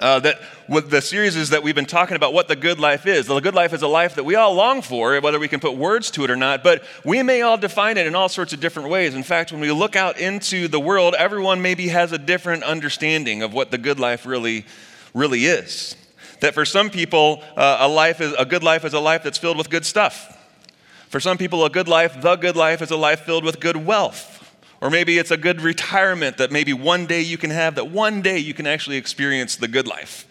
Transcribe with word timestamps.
Uh, 0.00 0.18
that 0.18 0.40
what 0.66 0.88
the 0.88 1.02
series 1.02 1.36
is 1.36 1.50
that 1.50 1.62
we've 1.62 1.74
been 1.74 1.84
talking 1.84 2.16
about 2.16 2.32
what 2.32 2.48
the 2.48 2.56
good 2.56 2.80
life 2.80 3.06
is. 3.06 3.26
The 3.26 3.38
good 3.40 3.54
life 3.54 3.74
is 3.74 3.82
a 3.82 3.86
life 3.86 4.14
that 4.14 4.24
we 4.24 4.34
all 4.34 4.54
long 4.54 4.80
for, 4.80 5.20
whether 5.20 5.38
we 5.38 5.46
can 5.46 5.60
put 5.60 5.76
words 5.76 6.10
to 6.12 6.24
it 6.24 6.30
or 6.30 6.36
not, 6.36 6.64
but 6.64 6.82
we 7.04 7.22
may 7.22 7.42
all 7.42 7.58
define 7.58 7.98
it 7.98 8.06
in 8.06 8.14
all 8.14 8.30
sorts 8.30 8.54
of 8.54 8.60
different 8.60 8.88
ways. 8.88 9.14
In 9.14 9.22
fact, 9.22 9.52
when 9.52 9.60
we 9.60 9.70
look 9.70 9.96
out 9.96 10.18
into 10.18 10.68
the 10.68 10.80
world, 10.80 11.14
everyone 11.18 11.60
maybe 11.60 11.88
has 11.88 12.12
a 12.12 12.18
different 12.18 12.62
understanding 12.62 13.42
of 13.42 13.52
what 13.52 13.70
the 13.70 13.76
good 13.76 14.00
life 14.00 14.24
really, 14.24 14.64
really 15.12 15.44
is. 15.44 15.96
That 16.40 16.54
for 16.54 16.64
some 16.64 16.88
people, 16.88 17.44
uh, 17.54 17.78
a 17.80 17.88
life 17.88 18.22
is 18.22 18.32
a 18.38 18.46
good 18.46 18.62
life 18.62 18.86
is 18.86 18.94
a 18.94 19.00
life 19.00 19.22
that's 19.22 19.36
filled 19.36 19.58
with 19.58 19.68
good 19.68 19.84
stuff. 19.84 20.38
For 21.10 21.20
some 21.20 21.36
people, 21.36 21.62
a 21.66 21.70
good 21.70 21.88
life, 21.88 22.22
the 22.22 22.36
good 22.36 22.56
life, 22.56 22.80
is 22.80 22.90
a 22.90 22.96
life 22.96 23.20
filled 23.20 23.44
with 23.44 23.60
good 23.60 23.76
wealth. 23.76 24.39
Or 24.80 24.88
maybe 24.88 25.18
it's 25.18 25.30
a 25.30 25.36
good 25.36 25.60
retirement 25.60 26.38
that 26.38 26.50
maybe 26.50 26.72
one 26.72 27.06
day 27.06 27.20
you 27.20 27.36
can 27.36 27.50
have, 27.50 27.74
that 27.74 27.90
one 27.90 28.22
day 28.22 28.38
you 28.38 28.54
can 28.54 28.66
actually 28.66 28.96
experience 28.96 29.56
the 29.56 29.68
good 29.68 29.86
life. 29.86 30.26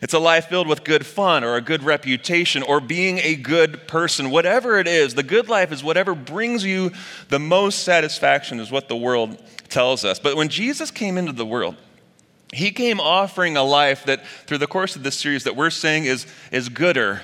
It's 0.00 0.14
a 0.14 0.18
life 0.18 0.46
filled 0.46 0.66
with 0.66 0.84
good 0.84 1.04
fun 1.04 1.44
or 1.44 1.56
a 1.56 1.60
good 1.60 1.82
reputation 1.82 2.62
or 2.62 2.80
being 2.80 3.18
a 3.18 3.34
good 3.34 3.86
person. 3.86 4.30
Whatever 4.30 4.78
it 4.78 4.88
is, 4.88 5.14
the 5.14 5.22
good 5.22 5.50
life 5.50 5.70
is 5.70 5.84
whatever 5.84 6.14
brings 6.14 6.64
you 6.64 6.92
the 7.28 7.38
most 7.38 7.84
satisfaction, 7.84 8.58
is 8.58 8.70
what 8.70 8.88
the 8.88 8.96
world 8.96 9.42
tells 9.68 10.02
us. 10.02 10.18
But 10.18 10.36
when 10.36 10.48
Jesus 10.48 10.90
came 10.90 11.18
into 11.18 11.32
the 11.32 11.44
world, 11.44 11.76
he 12.54 12.70
came 12.70 12.98
offering 13.00 13.58
a 13.58 13.62
life 13.62 14.04
that, 14.04 14.26
through 14.46 14.58
the 14.58 14.66
course 14.66 14.96
of 14.96 15.02
this 15.02 15.16
series, 15.16 15.44
that 15.44 15.56
we're 15.56 15.68
saying 15.68 16.06
is, 16.06 16.26
is 16.50 16.70
gooder 16.70 17.20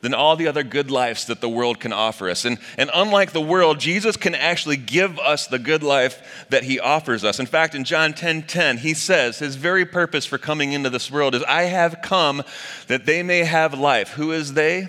than 0.00 0.14
all 0.14 0.36
the 0.36 0.48
other 0.48 0.62
good 0.62 0.90
lives 0.90 1.26
that 1.26 1.40
the 1.40 1.48
world 1.48 1.80
can 1.80 1.92
offer 1.92 2.28
us. 2.28 2.44
And, 2.44 2.58
and 2.78 2.90
unlike 2.94 3.32
the 3.32 3.40
world, 3.40 3.80
Jesus 3.80 4.16
can 4.16 4.34
actually 4.34 4.76
give 4.76 5.18
us 5.18 5.46
the 5.46 5.58
good 5.58 5.82
life 5.82 6.46
that 6.50 6.64
he 6.64 6.78
offers 6.78 7.24
us. 7.24 7.40
In 7.40 7.46
fact, 7.46 7.74
in 7.74 7.84
John 7.84 8.12
10 8.12 8.44
10, 8.44 8.78
he 8.78 8.94
says 8.94 9.38
his 9.38 9.56
very 9.56 9.84
purpose 9.84 10.26
for 10.26 10.38
coming 10.38 10.72
into 10.72 10.90
this 10.90 11.10
world 11.10 11.34
is, 11.34 11.42
I 11.44 11.64
have 11.64 12.00
come 12.02 12.42
that 12.88 13.06
they 13.06 13.22
may 13.22 13.44
have 13.44 13.74
life. 13.74 14.10
Who 14.10 14.32
is 14.32 14.54
they? 14.54 14.88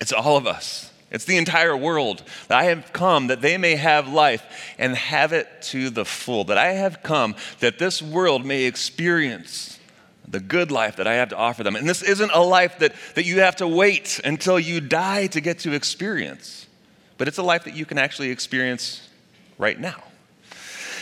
It's 0.00 0.12
all 0.12 0.36
of 0.36 0.46
us. 0.46 0.92
It's 1.10 1.24
the 1.24 1.36
entire 1.36 1.76
world. 1.76 2.22
I 2.50 2.64
have 2.64 2.92
come 2.92 3.28
that 3.28 3.40
they 3.40 3.58
may 3.58 3.76
have 3.76 4.08
life 4.08 4.74
and 4.78 4.94
have 4.96 5.32
it 5.32 5.48
to 5.62 5.88
the 5.88 6.04
full. 6.04 6.44
That 6.44 6.58
I 6.58 6.72
have 6.72 7.02
come 7.02 7.36
that 7.60 7.78
this 7.78 8.02
world 8.02 8.44
may 8.44 8.64
experience 8.64 9.78
the 10.28 10.40
good 10.40 10.70
life 10.70 10.96
that 10.96 11.06
I 11.06 11.14
have 11.14 11.28
to 11.30 11.36
offer 11.36 11.62
them. 11.62 11.76
And 11.76 11.88
this 11.88 12.02
isn't 12.02 12.30
a 12.32 12.40
life 12.40 12.78
that, 12.78 12.94
that 13.14 13.24
you 13.24 13.40
have 13.40 13.56
to 13.56 13.68
wait 13.68 14.20
until 14.24 14.58
you 14.58 14.80
die 14.80 15.26
to 15.28 15.40
get 15.40 15.60
to 15.60 15.72
experience, 15.72 16.66
but 17.18 17.28
it's 17.28 17.38
a 17.38 17.42
life 17.42 17.64
that 17.64 17.74
you 17.74 17.84
can 17.84 17.98
actually 17.98 18.30
experience 18.30 19.08
right 19.58 19.78
now. 19.78 20.02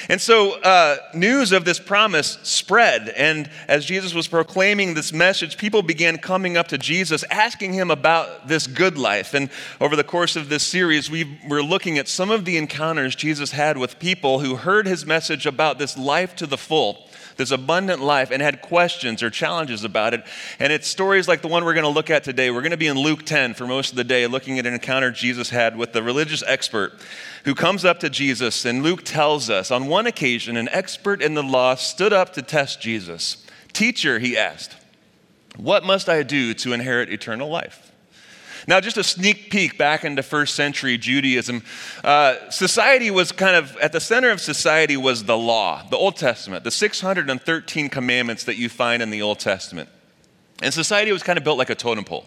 And 0.08 0.20
so, 0.20 0.60
uh, 0.60 0.98
news 1.14 1.52
of 1.52 1.64
this 1.64 1.80
promise 1.80 2.38
spread. 2.42 3.08
And 3.08 3.48
as 3.68 3.86
Jesus 3.86 4.12
was 4.12 4.28
proclaiming 4.28 4.92
this 4.92 5.14
message, 5.14 5.56
people 5.56 5.82
began 5.82 6.18
coming 6.18 6.58
up 6.58 6.68
to 6.68 6.78
Jesus, 6.78 7.24
asking 7.30 7.72
him 7.72 7.90
about 7.90 8.48
this 8.48 8.66
good 8.66 8.98
life. 8.98 9.32
And 9.32 9.48
over 9.80 9.96
the 9.96 10.04
course 10.04 10.36
of 10.36 10.50
this 10.50 10.62
series, 10.62 11.10
we 11.10 11.38
were 11.48 11.62
looking 11.62 11.96
at 11.96 12.08
some 12.08 12.30
of 12.30 12.44
the 12.44 12.58
encounters 12.58 13.16
Jesus 13.16 13.52
had 13.52 13.78
with 13.78 13.98
people 13.98 14.40
who 14.40 14.56
heard 14.56 14.86
his 14.86 15.06
message 15.06 15.46
about 15.46 15.78
this 15.78 15.96
life 15.96 16.36
to 16.36 16.46
the 16.46 16.58
full 16.58 17.08
this 17.36 17.50
abundant 17.50 18.00
life 18.00 18.30
and 18.30 18.42
had 18.42 18.62
questions 18.62 19.22
or 19.22 19.30
challenges 19.30 19.84
about 19.84 20.14
it. 20.14 20.24
And 20.58 20.72
it's 20.72 20.86
stories 20.86 21.28
like 21.28 21.42
the 21.42 21.48
one 21.48 21.64
we're 21.64 21.74
going 21.74 21.84
to 21.84 21.90
look 21.90 22.10
at 22.10 22.24
today. 22.24 22.50
We're 22.50 22.62
going 22.62 22.70
to 22.70 22.76
be 22.76 22.86
in 22.86 22.98
Luke 22.98 23.24
10 23.24 23.54
for 23.54 23.66
most 23.66 23.90
of 23.90 23.96
the 23.96 24.04
day, 24.04 24.26
looking 24.26 24.58
at 24.58 24.66
an 24.66 24.74
encounter 24.74 25.10
Jesus 25.10 25.50
had 25.50 25.76
with 25.76 25.92
the 25.92 26.02
religious 26.02 26.42
expert 26.46 26.92
who 27.44 27.54
comes 27.54 27.84
up 27.84 28.00
to 28.00 28.10
Jesus. 28.10 28.64
And 28.64 28.82
Luke 28.82 29.04
tells 29.04 29.50
us 29.50 29.70
on 29.70 29.86
one 29.86 30.06
occasion, 30.06 30.56
an 30.56 30.68
expert 30.70 31.22
in 31.22 31.34
the 31.34 31.42
law 31.42 31.74
stood 31.74 32.12
up 32.12 32.32
to 32.34 32.42
test 32.42 32.80
Jesus. 32.80 33.46
Teacher, 33.72 34.18
he 34.18 34.36
asked, 34.36 34.76
what 35.56 35.84
must 35.84 36.08
I 36.08 36.22
do 36.22 36.52
to 36.54 36.72
inherit 36.72 37.08
eternal 37.10 37.48
life? 37.48 37.92
Now, 38.66 38.80
just 38.80 38.96
a 38.96 39.04
sneak 39.04 39.50
peek 39.50 39.76
back 39.76 40.04
into 40.04 40.22
first 40.22 40.54
century 40.54 40.96
Judaism. 40.96 41.62
Uh, 42.02 42.50
society 42.50 43.10
was 43.10 43.32
kind 43.32 43.56
of, 43.56 43.76
at 43.76 43.92
the 43.92 44.00
center 44.00 44.30
of 44.30 44.40
society 44.40 44.96
was 44.96 45.24
the 45.24 45.36
law, 45.36 45.86
the 45.90 45.96
Old 45.96 46.16
Testament, 46.16 46.64
the 46.64 46.70
613 46.70 47.88
commandments 47.88 48.44
that 48.44 48.56
you 48.56 48.68
find 48.68 49.02
in 49.02 49.10
the 49.10 49.22
Old 49.22 49.38
Testament. 49.38 49.88
And 50.62 50.72
society 50.72 51.10
was 51.12 51.22
kind 51.22 51.36
of 51.36 51.44
built 51.44 51.58
like 51.58 51.68
a 51.68 51.74
totem 51.74 52.04
pole. 52.04 52.24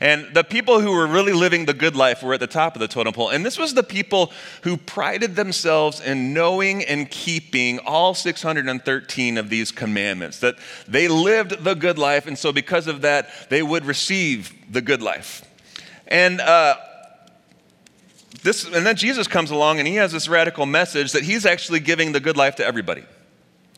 And 0.00 0.32
the 0.32 0.44
people 0.44 0.80
who 0.80 0.92
were 0.92 1.06
really 1.06 1.32
living 1.32 1.66
the 1.66 1.74
good 1.74 1.96
life 1.96 2.22
were 2.22 2.34
at 2.34 2.40
the 2.40 2.46
top 2.46 2.76
of 2.76 2.80
the 2.80 2.88
totem 2.88 3.12
pole. 3.12 3.30
And 3.30 3.44
this 3.44 3.58
was 3.58 3.74
the 3.74 3.82
people 3.82 4.32
who 4.62 4.76
prided 4.76 5.34
themselves 5.34 6.00
in 6.00 6.32
knowing 6.32 6.84
and 6.84 7.10
keeping 7.10 7.80
all 7.80 8.14
613 8.14 9.36
of 9.36 9.50
these 9.50 9.72
commandments, 9.72 10.38
that 10.38 10.54
they 10.86 11.08
lived 11.08 11.64
the 11.64 11.74
good 11.74 11.98
life. 11.98 12.26
And 12.26 12.38
so, 12.38 12.52
because 12.52 12.86
of 12.86 13.02
that, 13.02 13.28
they 13.50 13.62
would 13.62 13.84
receive 13.84 14.54
the 14.72 14.80
good 14.80 15.02
life. 15.02 15.44
And 16.08 16.40
uh, 16.40 16.76
this, 18.42 18.64
and 18.64 18.86
then 18.86 18.96
Jesus 18.96 19.26
comes 19.26 19.50
along 19.50 19.78
and 19.78 19.88
he 19.88 19.94
has 19.96 20.12
this 20.12 20.28
radical 20.28 20.66
message 20.66 21.12
that 21.12 21.22
he's 21.22 21.46
actually 21.46 21.80
giving 21.80 22.12
the 22.12 22.20
good 22.20 22.36
life 22.36 22.56
to 22.56 22.66
everybody. 22.66 23.04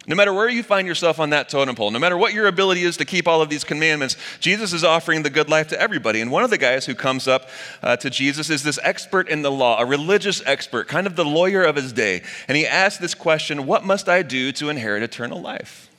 No 0.09 0.15
matter 0.15 0.33
where 0.33 0.49
you 0.49 0.63
find 0.63 0.87
yourself 0.87 1.19
on 1.19 1.31
that 1.31 1.49
totem 1.49 1.75
pole, 1.75 1.91
no 1.91 1.99
matter 1.99 2.17
what 2.17 2.33
your 2.33 2.47
ability 2.47 2.83
is 2.83 2.97
to 2.99 3.05
keep 3.05 3.27
all 3.27 3.43
of 3.43 3.49
these 3.49 3.65
commandments, 3.65 4.17
Jesus 4.39 4.73
is 4.73 4.85
offering 4.85 5.25
the 5.25 5.31
good 5.31 5.49
life 5.49 5.69
to 5.69 5.81
everybody. 5.81 6.21
And 6.21 6.31
one 6.31 6.45
of 6.45 6.51
the 6.51 6.59
guys 6.59 6.87
who 6.87 6.95
comes 6.95 7.27
up 7.27 7.49
uh, 7.83 7.97
to 7.97 8.09
Jesus 8.09 8.49
is 8.49 8.63
this 8.63 8.79
expert 8.85 9.29
in 9.29 9.43
the 9.43 9.51
law, 9.51 9.81
a 9.81 9.85
religious 9.85 10.43
expert, 10.47 10.87
kind 10.87 11.09
of 11.09 11.17
the 11.17 11.25
lawyer 11.25 11.65
of 11.65 11.75
his 11.75 11.93
day. 11.93 12.23
And 12.47 12.57
he 12.57 12.65
asks 12.65 13.01
this 13.01 13.15
question 13.15 13.67
What 13.67 13.85
must 13.85 14.09
I 14.09 14.23
do 14.23 14.53
to 14.53 14.69
inherit 14.69 15.03
eternal 15.03 15.41
life? 15.41 15.91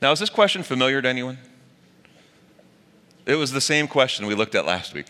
Now, 0.00 0.12
is 0.12 0.20
this 0.20 0.30
question 0.30 0.62
familiar 0.62 1.02
to 1.02 1.08
anyone? 1.08 1.38
It 3.26 3.34
was 3.34 3.52
the 3.52 3.60
same 3.60 3.88
question 3.88 4.26
we 4.26 4.34
looked 4.34 4.54
at 4.54 4.64
last 4.64 4.94
week. 4.94 5.06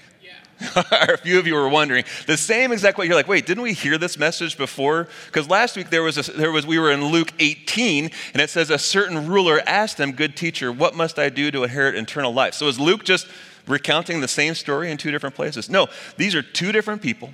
a 0.76 1.16
few 1.18 1.38
of 1.38 1.46
you 1.46 1.54
were 1.54 1.68
wondering 1.68 2.04
the 2.26 2.36
same 2.36 2.72
exact 2.72 2.98
way. 2.98 3.06
You're 3.06 3.14
like, 3.14 3.28
wait, 3.28 3.46
didn't 3.46 3.62
we 3.62 3.72
hear 3.72 3.98
this 3.98 4.18
message 4.18 4.56
before? 4.56 5.08
Because 5.26 5.48
last 5.48 5.76
week 5.76 5.90
there 5.90 6.02
was 6.02 6.28
a, 6.28 6.32
there 6.32 6.52
was 6.52 6.66
we 6.66 6.78
were 6.78 6.90
in 6.90 7.04
Luke 7.04 7.32
18, 7.38 8.10
and 8.32 8.42
it 8.42 8.50
says 8.50 8.70
a 8.70 8.78
certain 8.78 9.26
ruler 9.26 9.60
asked 9.66 9.98
him, 9.98 10.12
"Good 10.12 10.36
teacher, 10.36 10.70
what 10.72 10.94
must 10.94 11.18
I 11.18 11.28
do 11.28 11.50
to 11.50 11.64
inherit 11.64 11.96
eternal 11.96 12.32
life?" 12.32 12.54
So 12.54 12.68
is 12.68 12.78
Luke 12.78 13.04
just 13.04 13.26
recounting 13.66 14.20
the 14.20 14.28
same 14.28 14.54
story 14.54 14.90
in 14.90 14.96
two 14.96 15.10
different 15.10 15.34
places? 15.34 15.68
No, 15.68 15.88
these 16.16 16.34
are 16.34 16.42
two 16.42 16.72
different 16.72 17.02
people 17.02 17.30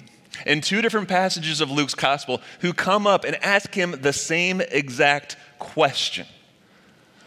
in 0.47 0.60
two 0.60 0.80
different 0.80 1.09
passages 1.09 1.60
of 1.60 1.70
Luke's 1.70 1.94
gospel 1.94 2.41
who 2.60 2.72
come 2.72 3.06
up 3.06 3.25
and 3.25 3.36
ask 3.44 3.75
him 3.75 3.97
the 4.00 4.12
same 4.12 4.60
exact 4.60 5.36
question 5.59 6.26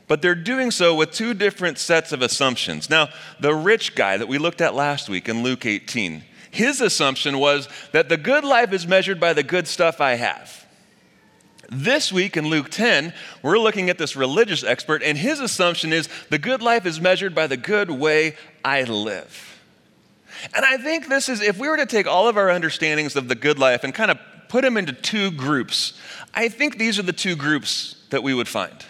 but 0.07 0.21
they're 0.21 0.35
doing 0.35 0.71
so 0.71 0.95
with 0.95 1.11
two 1.11 1.33
different 1.33 1.77
sets 1.77 2.11
of 2.11 2.21
assumptions. 2.21 2.89
Now, 2.89 3.09
the 3.39 3.55
rich 3.55 3.95
guy 3.95 4.17
that 4.17 4.27
we 4.27 4.37
looked 4.37 4.61
at 4.61 4.75
last 4.75 5.09
week 5.09 5.29
in 5.29 5.43
Luke 5.43 5.65
18, 5.65 6.23
his 6.51 6.81
assumption 6.81 7.39
was 7.39 7.67
that 7.93 8.09
the 8.09 8.17
good 8.17 8.43
life 8.43 8.73
is 8.73 8.85
measured 8.85 9.19
by 9.19 9.33
the 9.33 9.43
good 9.43 9.67
stuff 9.67 10.01
I 10.01 10.15
have. 10.15 10.65
This 11.69 12.11
week 12.11 12.37
in 12.37 12.47
Luke 12.47 12.69
10, 12.69 13.13
we're 13.41 13.57
looking 13.57 13.89
at 13.89 13.97
this 13.97 14.15
religious 14.15 14.63
expert, 14.63 15.01
and 15.01 15.17
his 15.17 15.39
assumption 15.39 15.91
is 15.91 16.07
the 16.29 16.37
good 16.37 16.61
life 16.61 16.85
is 16.85 17.01
measured 17.01 17.33
by 17.33 17.47
the 17.47 17.57
good 17.57 17.89
way 17.89 18.35
I 18.63 18.83
live. 18.83 19.59
And 20.55 20.65
I 20.65 20.77
think 20.77 21.07
this 21.07 21.29
is, 21.29 21.41
if 21.41 21.57
we 21.57 21.69
were 21.69 21.77
to 21.77 21.85
take 21.85 22.05
all 22.05 22.27
of 22.27 22.37
our 22.37 22.49
understandings 22.49 23.15
of 23.15 23.27
the 23.27 23.35
good 23.35 23.57
life 23.57 23.83
and 23.83 23.93
kind 23.93 24.11
of 24.11 24.19
put 24.49 24.61
them 24.61 24.77
into 24.77 24.93
two 24.93 25.31
groups, 25.31 25.99
I 26.33 26.49
think 26.49 26.77
these 26.77 26.99
are 26.99 27.03
the 27.03 27.13
two 27.13 27.35
groups 27.35 27.95
that 28.09 28.21
we 28.21 28.33
would 28.33 28.47
find. 28.47 28.85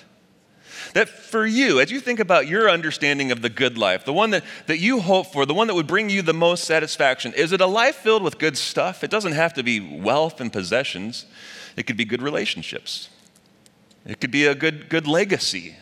That 0.93 1.09
for 1.09 1.45
you, 1.45 1.79
as 1.79 1.91
you 1.91 1.99
think 1.99 2.19
about 2.19 2.47
your 2.47 2.69
understanding 2.69 3.31
of 3.31 3.41
the 3.41 3.49
good 3.49 3.77
life, 3.77 4.05
the 4.05 4.13
one 4.13 4.29
that, 4.29 4.43
that 4.67 4.79
you 4.79 4.99
hope 4.99 5.33
for, 5.33 5.45
the 5.45 5.53
one 5.53 5.67
that 5.67 5.73
would 5.73 5.87
bring 5.87 6.09
you 6.09 6.21
the 6.21 6.33
most 6.33 6.65
satisfaction, 6.65 7.33
is 7.33 7.51
it 7.51 7.61
a 7.61 7.65
life 7.65 7.95
filled 7.95 8.21
with 8.21 8.37
good 8.37 8.57
stuff? 8.57 9.03
It 9.03 9.09
doesn't 9.09 9.33
have 9.33 9.53
to 9.55 9.63
be 9.63 9.79
wealth 9.79 10.39
and 10.39 10.53
possessions, 10.53 11.25
it 11.75 11.87
could 11.87 11.97
be 11.97 12.05
good 12.05 12.21
relationships, 12.21 13.09
it 14.05 14.21
could 14.21 14.31
be 14.31 14.45
a 14.45 14.53
good, 14.53 14.89
good 14.89 15.07
legacy, 15.07 15.75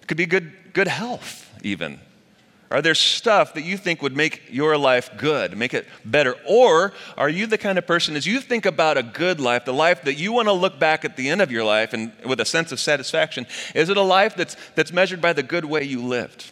it 0.00 0.06
could 0.06 0.16
be 0.16 0.26
good, 0.26 0.52
good 0.72 0.88
health, 0.88 1.52
even. 1.62 1.98
Are 2.72 2.80
there 2.80 2.94
stuff 2.94 3.52
that 3.54 3.64
you 3.64 3.76
think 3.76 4.00
would 4.00 4.16
make 4.16 4.44
your 4.50 4.78
life 4.78 5.10
good, 5.18 5.56
make 5.56 5.74
it 5.74 5.86
better? 6.06 6.36
Or 6.46 6.94
are 7.18 7.28
you 7.28 7.46
the 7.46 7.58
kind 7.58 7.76
of 7.76 7.86
person, 7.86 8.16
as 8.16 8.26
you 8.26 8.40
think 8.40 8.64
about 8.64 8.96
a 8.96 9.02
good 9.02 9.40
life, 9.40 9.66
the 9.66 9.74
life 9.74 10.02
that 10.04 10.14
you 10.14 10.32
want 10.32 10.48
to 10.48 10.52
look 10.52 10.78
back 10.78 11.04
at 11.04 11.16
the 11.16 11.28
end 11.28 11.42
of 11.42 11.52
your 11.52 11.64
life 11.64 11.92
and 11.92 12.12
with 12.24 12.40
a 12.40 12.44
sense 12.46 12.72
of 12.72 12.80
satisfaction, 12.80 13.46
is 13.74 13.90
it 13.90 13.96
a 13.96 14.02
life 14.02 14.34
that's, 14.36 14.56
that's 14.74 14.92
measured 14.92 15.20
by 15.20 15.32
the 15.34 15.42
good 15.42 15.66
way 15.66 15.82
you 15.82 16.02
lived? 16.02 16.51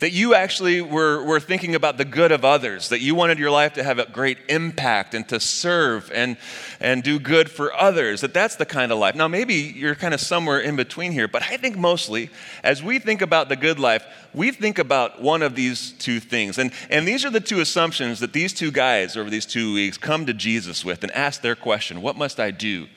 That 0.00 0.12
you 0.12 0.34
actually 0.34 0.80
were, 0.80 1.22
were 1.24 1.40
thinking 1.40 1.74
about 1.74 1.98
the 1.98 2.04
good 2.04 2.32
of 2.32 2.44
others, 2.44 2.88
that 2.88 3.00
you 3.00 3.14
wanted 3.14 3.38
your 3.38 3.50
life 3.50 3.74
to 3.74 3.84
have 3.84 3.98
a 3.98 4.06
great 4.06 4.38
impact 4.48 5.14
and 5.14 5.26
to 5.28 5.38
serve 5.40 6.10
and, 6.12 6.36
and 6.80 7.02
do 7.02 7.18
good 7.18 7.50
for 7.50 7.72
others, 7.74 8.20
that 8.22 8.34
that's 8.34 8.56
the 8.56 8.66
kind 8.66 8.92
of 8.92 8.98
life. 8.98 9.14
Now, 9.14 9.28
maybe 9.28 9.54
you're 9.54 9.94
kind 9.94 10.14
of 10.14 10.20
somewhere 10.20 10.60
in 10.60 10.76
between 10.76 11.12
here, 11.12 11.28
but 11.28 11.42
I 11.42 11.56
think 11.56 11.76
mostly 11.76 12.30
as 12.62 12.82
we 12.82 12.98
think 12.98 13.22
about 13.22 13.48
the 13.48 13.56
good 13.56 13.78
life, 13.78 14.04
we 14.34 14.50
think 14.50 14.78
about 14.78 15.22
one 15.22 15.42
of 15.42 15.54
these 15.54 15.92
two 15.92 16.20
things. 16.20 16.58
And, 16.58 16.72
and 16.90 17.06
these 17.06 17.24
are 17.24 17.30
the 17.30 17.40
two 17.40 17.60
assumptions 17.60 18.20
that 18.20 18.32
these 18.32 18.52
two 18.52 18.70
guys 18.70 19.16
over 19.16 19.30
these 19.30 19.46
two 19.46 19.74
weeks 19.74 19.96
come 19.96 20.26
to 20.26 20.34
Jesus 20.34 20.84
with 20.84 21.02
and 21.02 21.12
ask 21.12 21.40
their 21.40 21.56
question 21.56 22.02
What 22.02 22.16
must 22.16 22.40
I 22.40 22.50
do 22.50 22.88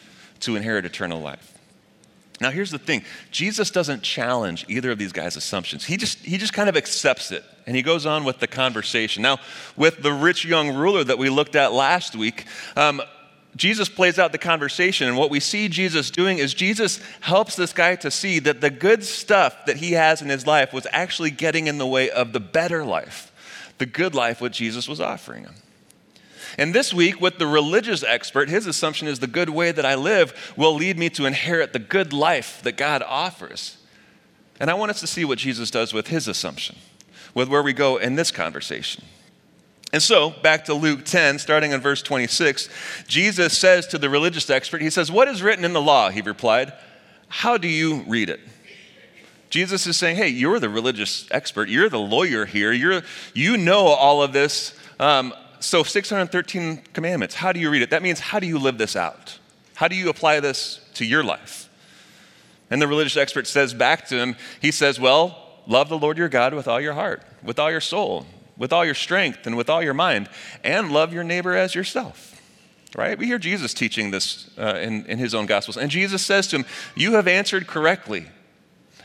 to 0.42 0.56
inherit 0.56 0.86
eternal 0.86 1.22
life? 1.22 1.57
Now, 2.40 2.52
here's 2.52 2.72
the 2.72 2.80
thing 2.80 3.04
Jesus 3.32 3.72
doesn't 3.72 4.04
challenge 4.04 4.66
either 4.68 4.92
of 4.92 5.00
these 5.00 5.12
guys' 5.12 5.36
assumptions. 5.36 5.86
He 5.86 5.98
just, 5.98 6.20
he 6.20 6.38
just 6.38 6.54
kind 6.54 6.70
of 6.70 6.78
accepts 6.78 7.32
it 7.32 7.44
and 7.66 7.76
he 7.76 7.82
goes 7.82 8.06
on 8.06 8.24
with 8.24 8.40
the 8.40 8.48
conversation. 8.48 9.22
Now, 9.22 9.40
with 9.76 10.02
the 10.02 10.14
rich 10.14 10.46
young 10.46 10.76
ruler 10.76 11.04
that 11.04 11.18
we 11.18 11.30
looked 11.30 11.56
at 11.56 11.74
last 11.74 12.16
week, 12.16 12.46
um, 12.76 13.02
Jesus 13.56 13.90
plays 13.90 14.20
out 14.20 14.32
the 14.32 14.38
conversation, 14.38 15.08
and 15.08 15.18
what 15.18 15.32
we 15.32 15.40
see 15.40 15.68
Jesus 15.68 16.12
doing 16.12 16.38
is 16.38 16.54
Jesus 16.54 17.02
helps 17.22 17.56
this 17.56 17.74
guy 17.74 17.96
to 17.98 18.12
see 18.12 18.40
that 18.40 18.62
the 18.62 18.70
good 18.70 19.04
stuff 19.04 19.66
that 19.66 19.78
he 19.78 19.94
has 19.94 20.22
in 20.22 20.30
his 20.30 20.46
life 20.46 20.74
was 20.74 20.86
actually 20.92 21.32
getting 21.32 21.66
in 21.66 21.80
the 21.80 21.88
way 21.88 22.10
of 22.12 22.34
the 22.34 22.40
better 22.40 22.86
life, 22.86 23.32
the 23.80 23.88
good 23.88 24.14
life 24.14 24.42
what 24.42 24.52
Jesus 24.52 24.88
was 24.88 25.02
offering 25.02 25.44
him. 25.44 25.56
And 26.58 26.74
this 26.74 26.94
week, 26.94 27.22
with 27.22 27.38
the 27.38 27.46
religious 27.46 28.04
expert, 28.04 28.50
his 28.50 28.66
assumption 28.66 29.08
is 29.08 29.20
the 29.20 29.28
good 29.28 29.50
way 29.50 29.72
that 29.72 29.86
I 29.86 29.96
live 29.96 30.54
will 30.58 30.74
lead 30.74 30.98
me 30.98 31.10
to 31.12 31.26
inherit 31.26 31.72
the 31.72 31.80
good 31.80 32.14
life 32.14 32.62
that 32.64 32.78
God 32.78 33.04
offers. 33.04 33.78
And 34.60 34.72
I 34.72 34.74
want 34.74 34.90
us 34.90 35.00
to 35.02 35.08
see 35.08 35.24
what 35.24 35.38
Jesus 35.38 35.70
does 35.70 35.94
with 35.94 36.08
his 36.08 36.28
assumption, 36.28 36.78
with 37.36 37.48
where 37.48 37.62
we 37.62 37.74
go 37.74 37.98
in 37.98 38.16
this 38.16 38.32
conversation. 38.32 39.04
And 39.94 40.02
so, 40.02 40.32
back 40.32 40.66
to 40.66 40.74
Luke 40.74 41.06
10, 41.06 41.40
starting 41.40 41.72
in 41.72 41.80
verse 41.80 42.02
26, 42.02 42.70
Jesus 43.08 43.58
says 43.58 43.88
to 43.88 43.98
the 43.98 44.10
religious 44.10 44.50
expert, 44.50 44.82
He 44.82 44.90
says, 44.90 45.12
What 45.12 45.28
is 45.28 45.42
written 45.42 45.64
in 45.64 45.74
the 45.74 45.82
law? 45.82 46.10
He 46.10 46.22
replied, 46.22 46.74
How 47.30 47.58
do 47.58 47.68
you 47.68 48.04
read 48.08 48.30
it? 48.30 48.40
Jesus 49.50 49.88
is 49.88 49.96
saying, 49.96 50.18
Hey, 50.18 50.28
you're 50.28 50.60
the 50.60 50.70
religious 50.70 51.28
expert. 51.32 51.70
You're 51.70 51.88
the 51.88 52.00
lawyer 52.00 52.46
here. 52.46 52.74
You're, 52.74 53.04
you 53.34 53.58
know 53.58 53.86
all 53.86 54.22
of 54.22 54.34
this. 54.34 54.78
Um, 55.00 55.34
so 55.60 55.84
613 55.84 56.78
commandments, 56.94 57.36
how 57.36 57.52
do 57.52 57.60
you 57.60 57.70
read 57.70 57.82
it? 57.82 57.90
That 57.90 58.02
means 58.02 58.20
how 58.20 58.40
do 58.40 58.48
you 58.48 58.60
live 58.60 58.78
this 58.78 58.96
out? 58.96 59.40
How 59.76 59.88
do 59.88 59.96
you 59.96 60.10
apply 60.10 60.40
this 60.40 60.80
to 60.96 61.06
your 61.06 61.24
life? 61.24 61.70
And 62.70 62.82
the 62.82 62.88
religious 62.88 63.18
expert 63.18 63.48
says 63.48 63.74
back 63.74 64.08
to 64.08 64.16
him, 64.16 64.36
he 64.62 64.72
says, 64.72 65.00
Well, 65.00 65.38
love 65.68 65.90
the 65.90 65.98
Lord 65.98 66.18
your 66.18 66.30
God 66.30 66.54
with 66.54 66.68
all 66.68 66.82
your 66.82 66.94
heart, 66.94 67.24
with 67.44 67.60
all 67.60 67.72
your 67.72 67.82
soul, 67.82 68.26
with 68.58 68.74
all 68.74 68.86
your 68.86 68.96
strength, 68.96 69.46
and 69.46 69.56
with 69.56 69.70
all 69.70 69.82
your 69.82 69.94
mind, 69.94 70.30
and 70.64 70.92
love 70.92 71.14
your 71.14 71.24
neighbor 71.24 71.56
as 71.56 71.76
yourself. 71.76 72.34
Right? 72.96 73.18
We 73.18 73.28
hear 73.28 73.38
Jesus 73.38 73.74
teaching 73.74 74.12
this 74.12 74.50
uh, 74.58 74.80
in, 74.82 75.06
in 75.06 75.18
his 75.18 75.36
own 75.36 75.46
Gospels. 75.46 75.78
And 75.78 75.92
Jesus 75.92 76.26
says 76.26 76.48
to 76.48 76.58
him, 76.58 76.66
You 76.96 77.14
have 77.14 77.28
answered 77.28 77.68
correctly. 77.68 78.28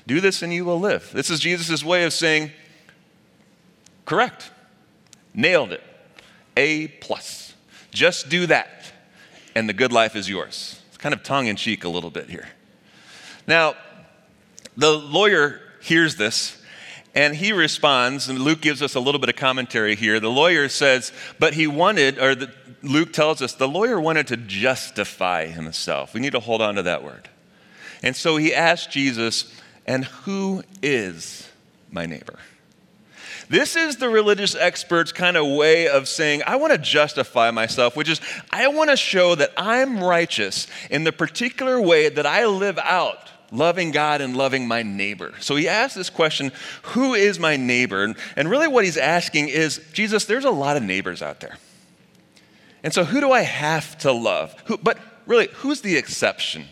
Do 0.06 0.20
this 0.20 0.42
and 0.42 0.52
you 0.52 0.64
will 0.64 0.80
live. 0.80 1.10
This 1.12 1.30
is 1.30 1.40
Jesus' 1.40 1.84
way 1.84 2.04
of 2.04 2.12
saying, 2.12 2.50
Correct. 4.04 4.50
Nailed 5.34 5.72
it. 5.72 5.82
A 6.56 6.88
plus. 6.88 7.54
Just 7.90 8.28
do 8.28 8.46
that, 8.46 8.92
and 9.54 9.68
the 9.68 9.72
good 9.72 9.92
life 9.92 10.16
is 10.16 10.28
yours. 10.28 10.80
It's 10.88 10.98
kind 10.98 11.14
of 11.14 11.22
tongue 11.22 11.46
in 11.46 11.56
cheek 11.56 11.84
a 11.84 11.88
little 11.88 12.10
bit 12.10 12.28
here. 12.30 12.48
Now, 13.46 13.74
the 14.76 14.92
lawyer 14.92 15.60
hears 15.80 16.16
this 16.16 16.58
and 17.14 17.36
he 17.36 17.52
responds, 17.52 18.28
and 18.28 18.38
Luke 18.38 18.62
gives 18.62 18.80
us 18.80 18.94
a 18.94 19.00
little 19.00 19.18
bit 19.20 19.28
of 19.28 19.36
commentary 19.36 19.96
here. 19.96 20.18
The 20.18 20.30
lawyer 20.30 20.70
says, 20.70 21.12
but 21.38 21.52
he 21.52 21.66
wanted, 21.66 22.18
or 22.18 22.34
the, 22.34 22.50
Luke 22.82 23.12
tells 23.12 23.42
us, 23.42 23.52
the 23.52 23.68
lawyer 23.68 24.00
wanted 24.00 24.28
to 24.28 24.38
justify 24.38 25.46
himself. 25.46 26.14
We 26.14 26.20
need 26.20 26.32
to 26.32 26.40
hold 26.40 26.62
on 26.62 26.76
to 26.76 26.82
that 26.84 27.04
word. 27.04 27.28
And 28.02 28.16
so 28.16 28.38
he 28.38 28.54
asked 28.54 28.90
Jesus, 28.90 29.52
and 29.86 30.06
who 30.06 30.62
is 30.82 31.48
my 31.90 32.06
neighbor? 32.06 32.38
This 33.52 33.76
is 33.76 33.98
the 33.98 34.08
religious 34.08 34.54
expert's 34.54 35.12
kind 35.12 35.36
of 35.36 35.46
way 35.46 35.86
of 35.86 36.08
saying, 36.08 36.42
I 36.46 36.56
want 36.56 36.72
to 36.72 36.78
justify 36.78 37.50
myself, 37.50 37.94
which 37.94 38.08
is, 38.08 38.18
I 38.50 38.68
want 38.68 38.88
to 38.88 38.96
show 38.96 39.34
that 39.34 39.52
I'm 39.58 40.02
righteous 40.02 40.66
in 40.90 41.04
the 41.04 41.12
particular 41.12 41.78
way 41.78 42.08
that 42.08 42.24
I 42.24 42.46
live 42.46 42.78
out 42.78 43.28
loving 43.50 43.90
God 43.90 44.22
and 44.22 44.34
loving 44.34 44.66
my 44.66 44.82
neighbor. 44.82 45.34
So 45.40 45.54
he 45.54 45.68
asks 45.68 45.94
this 45.94 46.08
question 46.08 46.50
Who 46.82 47.12
is 47.12 47.38
my 47.38 47.58
neighbor? 47.58 48.14
And 48.36 48.48
really, 48.48 48.68
what 48.68 48.86
he's 48.86 48.96
asking 48.96 49.50
is, 49.50 49.82
Jesus, 49.92 50.24
there's 50.24 50.46
a 50.46 50.50
lot 50.50 50.78
of 50.78 50.82
neighbors 50.82 51.20
out 51.20 51.40
there. 51.40 51.58
And 52.82 52.94
so, 52.94 53.04
who 53.04 53.20
do 53.20 53.32
I 53.32 53.42
have 53.42 53.98
to 53.98 54.12
love? 54.12 54.54
Who, 54.64 54.78
but 54.78 54.98
really, 55.26 55.50
who's 55.56 55.82
the 55.82 55.98
exception? 55.98 56.64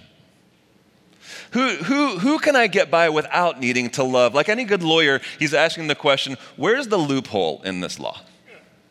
Who, 1.52 1.68
who, 1.76 2.18
who 2.18 2.38
can 2.38 2.54
I 2.54 2.68
get 2.68 2.90
by 2.90 3.08
without 3.08 3.58
needing 3.58 3.90
to 3.90 4.04
love? 4.04 4.34
Like 4.34 4.48
any 4.48 4.64
good 4.64 4.82
lawyer, 4.82 5.20
he's 5.38 5.52
asking 5.52 5.88
the 5.88 5.94
question 5.94 6.36
where's 6.56 6.88
the 6.88 6.96
loophole 6.96 7.62
in 7.62 7.80
this 7.80 7.98
law? 7.98 8.20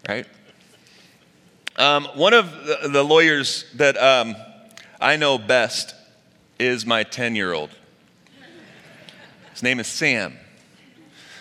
Right? 0.08 0.26
Um, 1.78 2.06
one 2.16 2.34
of 2.34 2.52
the, 2.92 3.04
lawyers 3.04 3.64
that 3.76 3.96
um, 3.98 4.36
I 5.00 5.16
know 5.16 5.38
best 5.38 5.96
is 6.58 6.86
my 6.86 7.04
10 7.04 7.36
year 7.36 7.54
old. 7.54 7.70
His 9.54 9.64
name 9.64 9.80
is 9.80 9.88
Sam. 9.88 10.38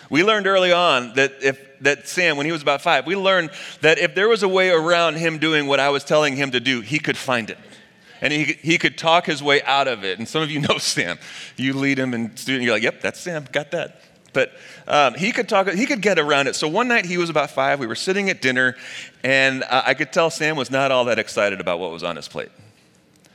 We 0.09 0.23
learned 0.23 0.47
early 0.47 0.71
on 0.71 1.13
that 1.15 1.33
if 1.41 1.65
that 1.81 2.07
Sam, 2.07 2.35
when 2.35 2.45
he 2.45 2.51
was 2.51 2.61
about 2.61 2.81
five, 2.81 3.05
we 3.05 3.15
learned 3.15 3.51
that 3.81 3.99
if 3.99 4.15
there 4.15 4.27
was 4.27 4.43
a 4.43 4.47
way 4.47 4.69
around 4.69 5.15
him 5.15 5.37
doing 5.37 5.67
what 5.67 5.79
I 5.79 5.89
was 5.89 6.03
telling 6.03 6.35
him 6.35 6.51
to 6.51 6.59
do, 6.59 6.81
he 6.81 6.99
could 6.99 7.17
find 7.17 7.49
it 7.49 7.57
and 8.21 8.33
he, 8.33 8.43
he 8.43 8.77
could 8.77 8.97
talk 8.97 9.25
his 9.25 9.41
way 9.41 9.61
out 9.63 9.87
of 9.87 10.03
it. 10.03 10.19
And 10.19 10.27
some 10.27 10.41
of 10.41 10.51
you 10.51 10.59
know 10.69 10.77
Sam. 10.77 11.17
You 11.57 11.73
lead 11.73 11.99
him 11.99 12.13
and 12.13 12.37
student, 12.37 12.63
you're 12.63 12.73
like, 12.73 12.83
yep, 12.83 13.01
that's 13.01 13.19
Sam, 13.19 13.45
got 13.51 13.71
that. 13.71 14.01
But 14.31 14.51
um, 14.87 15.15
he 15.15 15.31
could 15.31 15.49
talk, 15.49 15.69
he 15.69 15.85
could 15.85 16.01
get 16.01 16.19
around 16.19 16.47
it. 16.47 16.55
So 16.55 16.67
one 16.67 16.87
night 16.87 17.05
he 17.05 17.17
was 17.17 17.29
about 17.29 17.49
five, 17.49 17.79
we 17.79 17.87
were 17.87 17.95
sitting 17.95 18.29
at 18.29 18.41
dinner, 18.41 18.75
and 19.23 19.63
uh, 19.63 19.83
I 19.85 19.95
could 19.95 20.13
tell 20.13 20.29
Sam 20.29 20.55
was 20.55 20.69
not 20.69 20.91
all 20.91 21.05
that 21.05 21.17
excited 21.17 21.59
about 21.59 21.79
what 21.79 21.91
was 21.91 22.03
on 22.03 22.15
his 22.15 22.27
plate. 22.27 22.51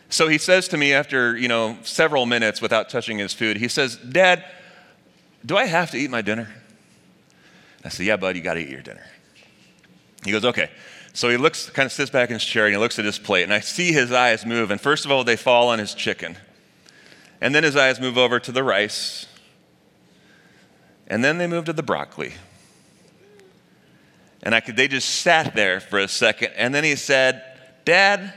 So 0.09 0.29
he 0.29 0.39
says 0.39 0.69
to 0.69 0.77
me 0.77 0.93
after, 0.93 1.37
you 1.37 1.49
know, 1.49 1.77
several 1.83 2.27
minutes 2.27 2.63
without 2.63 2.91
touching 2.91 3.19
his 3.19 3.33
food, 3.33 3.57
he 3.57 3.67
says, 3.67 3.97
Dad, 3.97 4.45
do 5.45 5.57
I 5.57 5.65
have 5.65 5.91
to 5.91 5.99
eat 5.99 6.11
my 6.11 6.23
dinner? 6.23 6.49
I 7.85 7.89
said, 7.89 8.07
Yeah, 8.07 8.17
bud, 8.17 8.37
you 8.37 8.43
got 8.43 8.55
to 8.55 8.61
eat 8.61 8.69
your 8.69 8.83
dinner. 8.83 9.05
He 10.25 10.31
goes, 10.31 10.45
Okay. 10.45 10.71
So 11.15 11.31
he 11.31 11.37
looks, 11.37 11.71
kind 11.71 11.87
of 11.87 11.93
sits 11.93 12.11
back 12.11 12.29
in 12.29 12.35
his 12.35 12.45
chair 12.45 12.67
and 12.67 12.75
he 12.75 12.79
looks 12.79 12.99
at 12.99 13.05
his 13.05 13.21
plate, 13.21 13.45
and 13.45 13.55
I 13.55 13.61
see 13.61 13.93
his 13.93 14.11
eyes 14.11 14.45
move. 14.45 14.73
And 14.73 14.81
first 14.81 15.05
of 15.05 15.13
all, 15.13 15.23
they 15.23 15.37
fall 15.37 15.69
on 15.69 15.79
his 15.79 15.95
chicken. 15.95 16.37
And 17.41 17.55
then 17.55 17.63
his 17.63 17.77
eyes 17.77 18.01
move 18.01 18.19
over 18.19 18.41
to 18.41 18.51
the 18.51 18.65
rice. 18.65 19.27
And 21.07 21.25
then 21.25 21.39
they 21.39 21.47
move 21.47 21.67
to 21.67 21.73
the 21.73 21.85
broccoli. 21.85 22.35
And 24.43 24.55
I 24.55 24.61
could, 24.61 24.77
they 24.77 24.89
just 24.89 25.09
sat 25.09 25.55
there 25.55 25.79
for 25.79 26.01
a 26.01 26.09
second. 26.09 26.53
And 26.57 26.75
then 26.75 26.83
he 26.83 26.97
said, 26.97 27.43
Dad, 27.85 28.35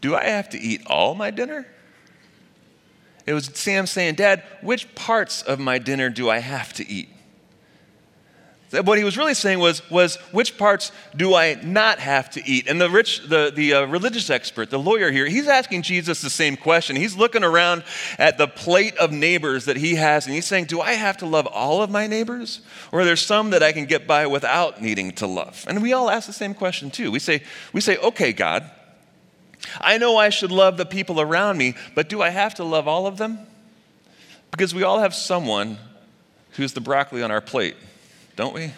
do 0.00 0.16
I 0.16 0.24
have 0.24 0.48
to 0.50 0.58
eat 0.58 0.82
all 0.86 1.14
my 1.14 1.30
dinner? 1.30 1.66
It 3.26 3.34
was 3.34 3.50
Sam 3.54 3.86
saying, 3.86 4.14
Dad, 4.14 4.42
which 4.62 4.94
parts 4.94 5.42
of 5.42 5.58
my 5.58 5.78
dinner 5.78 6.08
do 6.08 6.30
I 6.30 6.38
have 6.38 6.72
to 6.74 6.88
eat? 6.88 7.10
What 8.70 8.98
he 8.98 9.04
was 9.04 9.16
really 9.16 9.34
saying 9.34 9.60
was, 9.60 9.88
was 9.90 10.16
which 10.32 10.58
parts 10.58 10.90
do 11.14 11.34
I 11.34 11.54
not 11.54 12.00
have 12.00 12.30
to 12.30 12.44
eat? 12.44 12.66
And 12.66 12.80
the 12.80 12.90
rich, 12.90 13.20
the, 13.28 13.52
the 13.54 13.74
uh, 13.74 13.84
religious 13.86 14.28
expert, 14.28 14.70
the 14.70 14.78
lawyer 14.78 15.12
here, 15.12 15.26
he's 15.26 15.46
asking 15.46 15.82
Jesus 15.82 16.20
the 16.20 16.30
same 16.30 16.56
question. 16.56 16.96
He's 16.96 17.16
looking 17.16 17.44
around 17.44 17.84
at 18.18 18.38
the 18.38 18.48
plate 18.48 18.96
of 18.96 19.12
neighbors 19.12 19.66
that 19.66 19.76
he 19.76 19.94
has, 19.94 20.26
and 20.26 20.34
he's 20.34 20.46
saying, 20.46 20.64
Do 20.64 20.80
I 20.80 20.92
have 20.92 21.16
to 21.18 21.26
love 21.26 21.46
all 21.46 21.80
of 21.80 21.90
my 21.90 22.08
neighbors? 22.08 22.60
Or 22.90 23.00
are 23.00 23.04
there 23.04 23.14
some 23.14 23.50
that 23.50 23.62
I 23.62 23.70
can 23.70 23.84
get 23.84 24.04
by 24.04 24.26
without 24.26 24.82
needing 24.82 25.12
to 25.12 25.28
love? 25.28 25.64
And 25.68 25.80
we 25.80 25.92
all 25.92 26.10
ask 26.10 26.26
the 26.26 26.32
same 26.32 26.52
question 26.52 26.90
too. 26.90 27.12
We 27.12 27.20
say, 27.20 27.44
we 27.72 27.80
say, 27.80 27.98
Okay, 27.98 28.32
God, 28.32 28.68
I 29.80 29.98
know 29.98 30.16
I 30.16 30.30
should 30.30 30.50
love 30.50 30.76
the 30.76 30.86
people 30.86 31.20
around 31.20 31.56
me, 31.56 31.74
but 31.94 32.08
do 32.08 32.20
I 32.20 32.30
have 32.30 32.54
to 32.54 32.64
love 32.64 32.88
all 32.88 33.06
of 33.06 33.16
them? 33.16 33.38
Because 34.50 34.74
we 34.74 34.82
all 34.82 34.98
have 34.98 35.14
someone 35.14 35.78
who's 36.52 36.72
the 36.72 36.80
broccoli 36.80 37.22
on 37.22 37.30
our 37.30 37.40
plate 37.40 37.76
don't 38.36 38.54
we? 38.54 38.72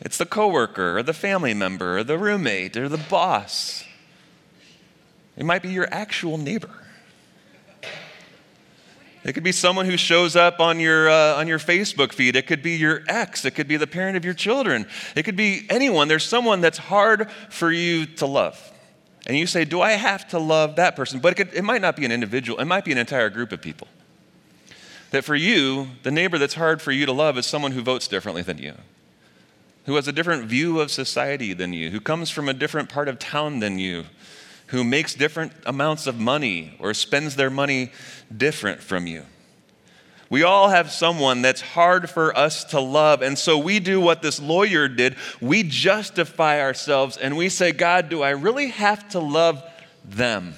It's 0.00 0.18
the 0.18 0.26
coworker 0.26 0.98
or 0.98 1.02
the 1.02 1.12
family 1.12 1.54
member 1.54 1.98
or 1.98 2.04
the 2.04 2.18
roommate 2.18 2.76
or 2.76 2.88
the 2.88 2.98
boss. 2.98 3.84
It 5.36 5.44
might 5.44 5.62
be 5.62 5.70
your 5.70 5.88
actual 5.92 6.38
neighbor. 6.38 6.70
It 9.24 9.34
could 9.34 9.44
be 9.44 9.52
someone 9.52 9.86
who 9.86 9.96
shows 9.96 10.34
up 10.34 10.58
on 10.58 10.80
your, 10.80 11.08
uh, 11.08 11.36
on 11.36 11.46
your 11.46 11.60
Facebook 11.60 12.12
feed. 12.12 12.34
It 12.34 12.48
could 12.48 12.62
be 12.62 12.72
your 12.72 13.02
ex. 13.06 13.44
It 13.44 13.52
could 13.52 13.68
be 13.68 13.76
the 13.76 13.86
parent 13.86 14.16
of 14.16 14.24
your 14.24 14.34
children. 14.34 14.86
It 15.14 15.22
could 15.22 15.36
be 15.36 15.64
anyone. 15.70 16.08
There's 16.08 16.24
someone 16.24 16.60
that's 16.60 16.78
hard 16.78 17.30
for 17.48 17.70
you 17.70 18.06
to 18.06 18.26
love. 18.26 18.72
And 19.26 19.36
you 19.36 19.46
say, 19.46 19.64
Do 19.64 19.80
I 19.80 19.92
have 19.92 20.26
to 20.30 20.40
love 20.40 20.76
that 20.76 20.96
person? 20.96 21.20
But 21.20 21.32
it, 21.32 21.34
could, 21.36 21.54
it 21.54 21.62
might 21.62 21.80
not 21.80 21.94
be 21.94 22.04
an 22.04 22.10
individual, 22.10 22.58
it 22.58 22.64
might 22.64 22.84
be 22.84 22.90
an 22.90 22.98
entire 22.98 23.30
group 23.30 23.52
of 23.52 23.62
people. 23.62 23.86
That 25.12 25.24
for 25.24 25.34
you, 25.34 25.88
the 26.02 26.10
neighbor 26.10 26.38
that's 26.38 26.54
hard 26.54 26.80
for 26.80 26.90
you 26.90 27.06
to 27.06 27.12
love 27.12 27.36
is 27.38 27.46
someone 27.46 27.72
who 27.72 27.82
votes 27.82 28.08
differently 28.08 28.42
than 28.42 28.56
you, 28.56 28.74
who 29.84 29.94
has 29.96 30.08
a 30.08 30.12
different 30.12 30.46
view 30.46 30.80
of 30.80 30.90
society 30.90 31.52
than 31.52 31.74
you, 31.74 31.90
who 31.90 32.00
comes 32.00 32.30
from 32.30 32.48
a 32.48 32.54
different 32.54 32.88
part 32.88 33.08
of 33.08 33.18
town 33.18 33.60
than 33.60 33.78
you, 33.78 34.04
who 34.68 34.82
makes 34.82 35.14
different 35.14 35.52
amounts 35.66 36.06
of 36.06 36.18
money 36.18 36.74
or 36.78 36.94
spends 36.94 37.36
their 37.36 37.50
money 37.50 37.92
different 38.34 38.80
from 38.80 39.06
you. 39.06 39.24
We 40.30 40.44
all 40.44 40.70
have 40.70 40.90
someone 40.90 41.42
that's 41.42 41.60
hard 41.60 42.08
for 42.08 42.34
us 42.34 42.64
to 42.64 42.80
love. 42.80 43.20
And 43.20 43.38
so 43.38 43.58
we 43.58 43.80
do 43.80 44.00
what 44.00 44.22
this 44.22 44.40
lawyer 44.40 44.88
did. 44.88 45.16
We 45.42 45.62
justify 45.62 46.62
ourselves 46.62 47.18
and 47.18 47.36
we 47.36 47.50
say, 47.50 47.72
God, 47.72 48.08
do 48.08 48.22
I 48.22 48.30
really 48.30 48.68
have 48.68 49.06
to 49.10 49.18
love 49.18 49.62
them? 50.06 50.54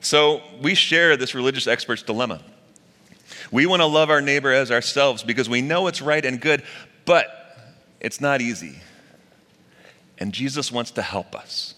So 0.00 0.42
we 0.60 0.74
share 0.74 1.16
this 1.16 1.34
religious 1.34 1.66
expert's 1.66 2.02
dilemma. 2.02 2.40
We 3.50 3.66
want 3.66 3.80
to 3.82 3.86
love 3.86 4.10
our 4.10 4.20
neighbor 4.20 4.52
as 4.52 4.70
ourselves 4.70 5.22
because 5.22 5.48
we 5.48 5.60
know 5.60 5.86
it's 5.86 6.00
right 6.00 6.24
and 6.24 6.40
good, 6.40 6.62
but 7.04 7.26
it's 8.00 8.20
not 8.20 8.40
easy. 8.40 8.80
And 10.18 10.32
Jesus 10.32 10.70
wants 10.70 10.90
to 10.92 11.02
help 11.02 11.34
us. 11.34 11.74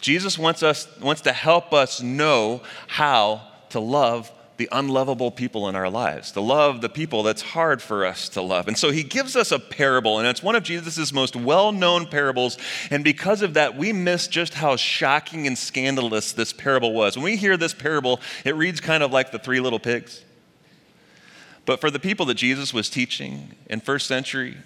Jesus 0.00 0.38
wants, 0.38 0.62
us, 0.62 0.88
wants 1.00 1.22
to 1.22 1.32
help 1.32 1.72
us 1.72 2.02
know 2.02 2.62
how 2.88 3.42
to 3.70 3.80
love 3.80 4.30
the 4.62 4.68
unlovable 4.70 5.32
people 5.32 5.68
in 5.68 5.74
our 5.74 5.90
lives, 5.90 6.30
to 6.30 6.40
love 6.40 6.82
the 6.82 6.88
people 6.88 7.24
that's 7.24 7.42
hard 7.42 7.82
for 7.82 8.06
us 8.06 8.28
to 8.28 8.40
love. 8.40 8.68
And 8.68 8.78
so 8.78 8.92
he 8.92 9.02
gives 9.02 9.34
us 9.34 9.50
a 9.50 9.58
parable, 9.58 10.20
and 10.20 10.28
it's 10.28 10.40
one 10.40 10.54
of 10.54 10.62
Jesus' 10.62 11.12
most 11.12 11.34
well 11.34 11.72
known 11.72 12.06
parables. 12.06 12.58
And 12.88 13.02
because 13.02 13.42
of 13.42 13.54
that, 13.54 13.76
we 13.76 13.92
miss 13.92 14.28
just 14.28 14.54
how 14.54 14.76
shocking 14.76 15.48
and 15.48 15.58
scandalous 15.58 16.30
this 16.30 16.52
parable 16.52 16.92
was. 16.92 17.16
When 17.16 17.24
we 17.24 17.36
hear 17.36 17.56
this 17.56 17.74
parable, 17.74 18.20
it 18.44 18.54
reads 18.54 18.80
kind 18.80 19.02
of 19.02 19.10
like 19.10 19.32
the 19.32 19.38
three 19.40 19.58
little 19.58 19.80
pigs. 19.80 20.22
But 21.66 21.80
for 21.80 21.90
the 21.90 21.98
people 21.98 22.24
that 22.26 22.34
Jesus 22.34 22.72
was 22.72 22.88
teaching 22.88 23.56
in 23.68 23.80
first 23.80 24.06
century, 24.06 24.58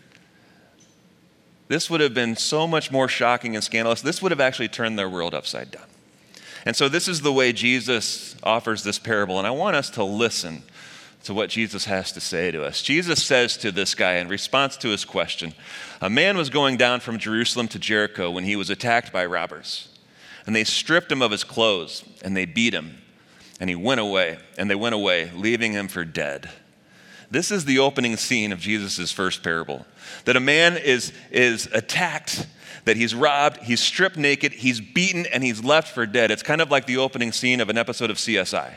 this 1.69 1.88
would 1.88 2.03
have 2.03 2.12
been 2.12 2.37
so 2.37 2.67
much 2.67 2.93
more 2.93 3.09
shocking 3.09 3.55
and 3.55 3.65
scandalous. 3.65 4.03
This 4.03 4.21
would 4.21 4.31
have 4.31 4.41
actually 4.43 4.69
turned 4.69 4.99
their 4.99 5.09
world 5.09 5.33
upside 5.33 5.71
down. 5.71 5.87
And 6.67 6.75
so, 6.75 6.89
this 6.89 7.07
is 7.07 7.23
the 7.23 7.33
way 7.33 7.53
Jesus 7.53 8.37
offers 8.43 8.83
this 8.83 8.99
parable. 8.99 9.39
And 9.39 9.47
I 9.47 9.53
want 9.53 9.77
us 9.77 9.89
to 9.91 10.05
listen 10.05 10.65
to 11.23 11.33
what 11.33 11.49
Jesus 11.49 11.85
has 11.87 12.13
to 12.13 12.21
say 12.21 12.51
to 12.51 12.65
us. 12.65 12.83
Jesus 12.83 13.25
says 13.25 13.57
to 13.59 13.73
this 13.73 13.95
guy 13.95 14.15
in 14.15 14.29
response 14.29 14.77
to 14.79 14.89
his 14.89 15.05
question 15.05 15.55
A 16.01 16.11
man 16.11 16.37
was 16.37 16.51
going 16.51 16.77
down 16.77 17.01
from 17.01 17.19
Jerusalem 17.19 17.69
to 17.69 17.79
Jericho 17.79 18.31
when 18.31 18.45
he 18.45 18.57
was 18.57 18.69
attacked 18.69 19.13
by 19.13 19.25
robbers. 19.25 19.89
And 20.45 20.55
they 20.55 20.65
stripped 20.65 21.11
him 21.11 21.23
of 21.23 21.31
his 21.31 21.45
clothes 21.45 22.05
and 22.23 22.37
they 22.37 22.45
beat 22.45 22.75
him. 22.75 22.99
And 23.59 23.71
he 23.71 23.77
went 23.77 24.01
away, 24.01 24.39
and 24.59 24.69
they 24.69 24.75
went 24.75 24.95
away, 24.95 25.31
leaving 25.35 25.73
him 25.73 25.89
for 25.89 26.05
dead. 26.05 26.51
This 27.31 27.51
is 27.51 27.65
the 27.65 27.79
opening 27.79 28.17
scene 28.17 28.53
of 28.53 28.59
Jesus' 28.59 29.11
first 29.11 29.43
parable 29.43 29.87
that 30.27 30.37
a 30.37 30.41
man 30.41 30.77
is, 30.77 31.13
is 31.31 31.67
attacked, 31.73 32.47
that 32.87 32.97
he's 32.97 33.14
robbed, 33.14 33.59
he's 33.59 33.81
stripped 33.81 34.16
naked, 34.16 34.52
he's 34.52 34.81
beaten, 34.81 35.26
and 35.26 35.45
he's 35.45 35.62
left 35.62 35.93
for 35.93 36.07
dead. 36.07 36.31
It's 36.31 36.43
kind 36.43 36.61
of 36.61 36.71
like 36.71 36.87
the 36.87 36.97
opening 36.97 37.33
scene 37.33 37.61
of 37.61 37.69
an 37.69 37.76
episode 37.76 38.11
of 38.11 38.16
CSI, 38.16 38.75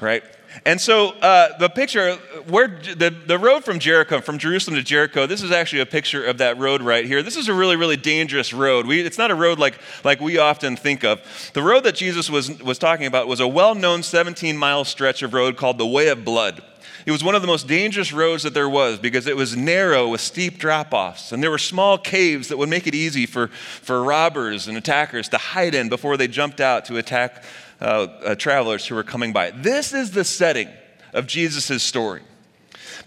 right? 0.00 0.22
And 0.66 0.80
so 0.80 1.10
uh, 1.10 1.56
the 1.58 1.68
picture, 1.68 2.16
where 2.46 2.68
the, 2.68 3.14
the 3.26 3.38
road 3.38 3.64
from 3.64 3.78
Jericho, 3.78 4.20
from 4.20 4.38
Jerusalem 4.38 4.76
to 4.76 4.82
Jericho, 4.82 5.26
this 5.26 5.42
is 5.42 5.50
actually 5.50 5.80
a 5.80 5.86
picture 5.86 6.24
of 6.24 6.38
that 6.38 6.58
road 6.58 6.82
right 6.82 7.06
here. 7.06 7.22
This 7.22 7.36
is 7.36 7.48
a 7.48 7.54
really, 7.54 7.76
really 7.76 7.96
dangerous 7.96 8.52
road. 8.52 8.86
We, 8.86 9.00
it's 9.00 9.16
not 9.16 9.30
a 9.30 9.34
road 9.34 9.58
like, 9.58 9.78
like 10.04 10.20
we 10.20 10.38
often 10.38 10.76
think 10.76 11.04
of. 11.04 11.22
The 11.54 11.62
road 11.62 11.84
that 11.84 11.94
Jesus 11.94 12.28
was, 12.28 12.62
was 12.62 12.78
talking 12.78 13.06
about 13.06 13.28
was 13.28 13.40
a 13.40 13.48
well 13.48 13.74
known 13.74 14.02
17 14.02 14.56
mile 14.56 14.84
stretch 14.84 15.22
of 15.22 15.32
road 15.32 15.56
called 15.56 15.78
the 15.78 15.86
Way 15.86 16.08
of 16.08 16.24
Blood. 16.24 16.62
It 17.04 17.10
was 17.10 17.24
one 17.24 17.34
of 17.34 17.42
the 17.42 17.48
most 17.48 17.66
dangerous 17.66 18.12
roads 18.12 18.44
that 18.44 18.54
there 18.54 18.68
was 18.68 18.98
because 18.98 19.26
it 19.26 19.36
was 19.36 19.56
narrow 19.56 20.08
with 20.08 20.20
steep 20.20 20.58
drop 20.58 20.92
offs. 20.92 21.32
And 21.32 21.42
there 21.42 21.50
were 21.50 21.58
small 21.58 21.98
caves 21.98 22.48
that 22.48 22.58
would 22.58 22.68
make 22.68 22.86
it 22.86 22.94
easy 22.94 23.26
for, 23.26 23.48
for 23.48 24.02
robbers 24.02 24.68
and 24.68 24.76
attackers 24.76 25.28
to 25.30 25.38
hide 25.38 25.74
in 25.74 25.88
before 25.88 26.16
they 26.16 26.28
jumped 26.28 26.60
out 26.60 26.84
to 26.86 26.98
attack 26.98 27.44
uh, 27.80 27.84
uh, 28.24 28.34
travelers 28.36 28.86
who 28.86 28.94
were 28.94 29.02
coming 29.02 29.32
by. 29.32 29.50
This 29.50 29.92
is 29.92 30.12
the 30.12 30.24
setting 30.24 30.68
of 31.12 31.26
Jesus' 31.26 31.82
story. 31.82 32.22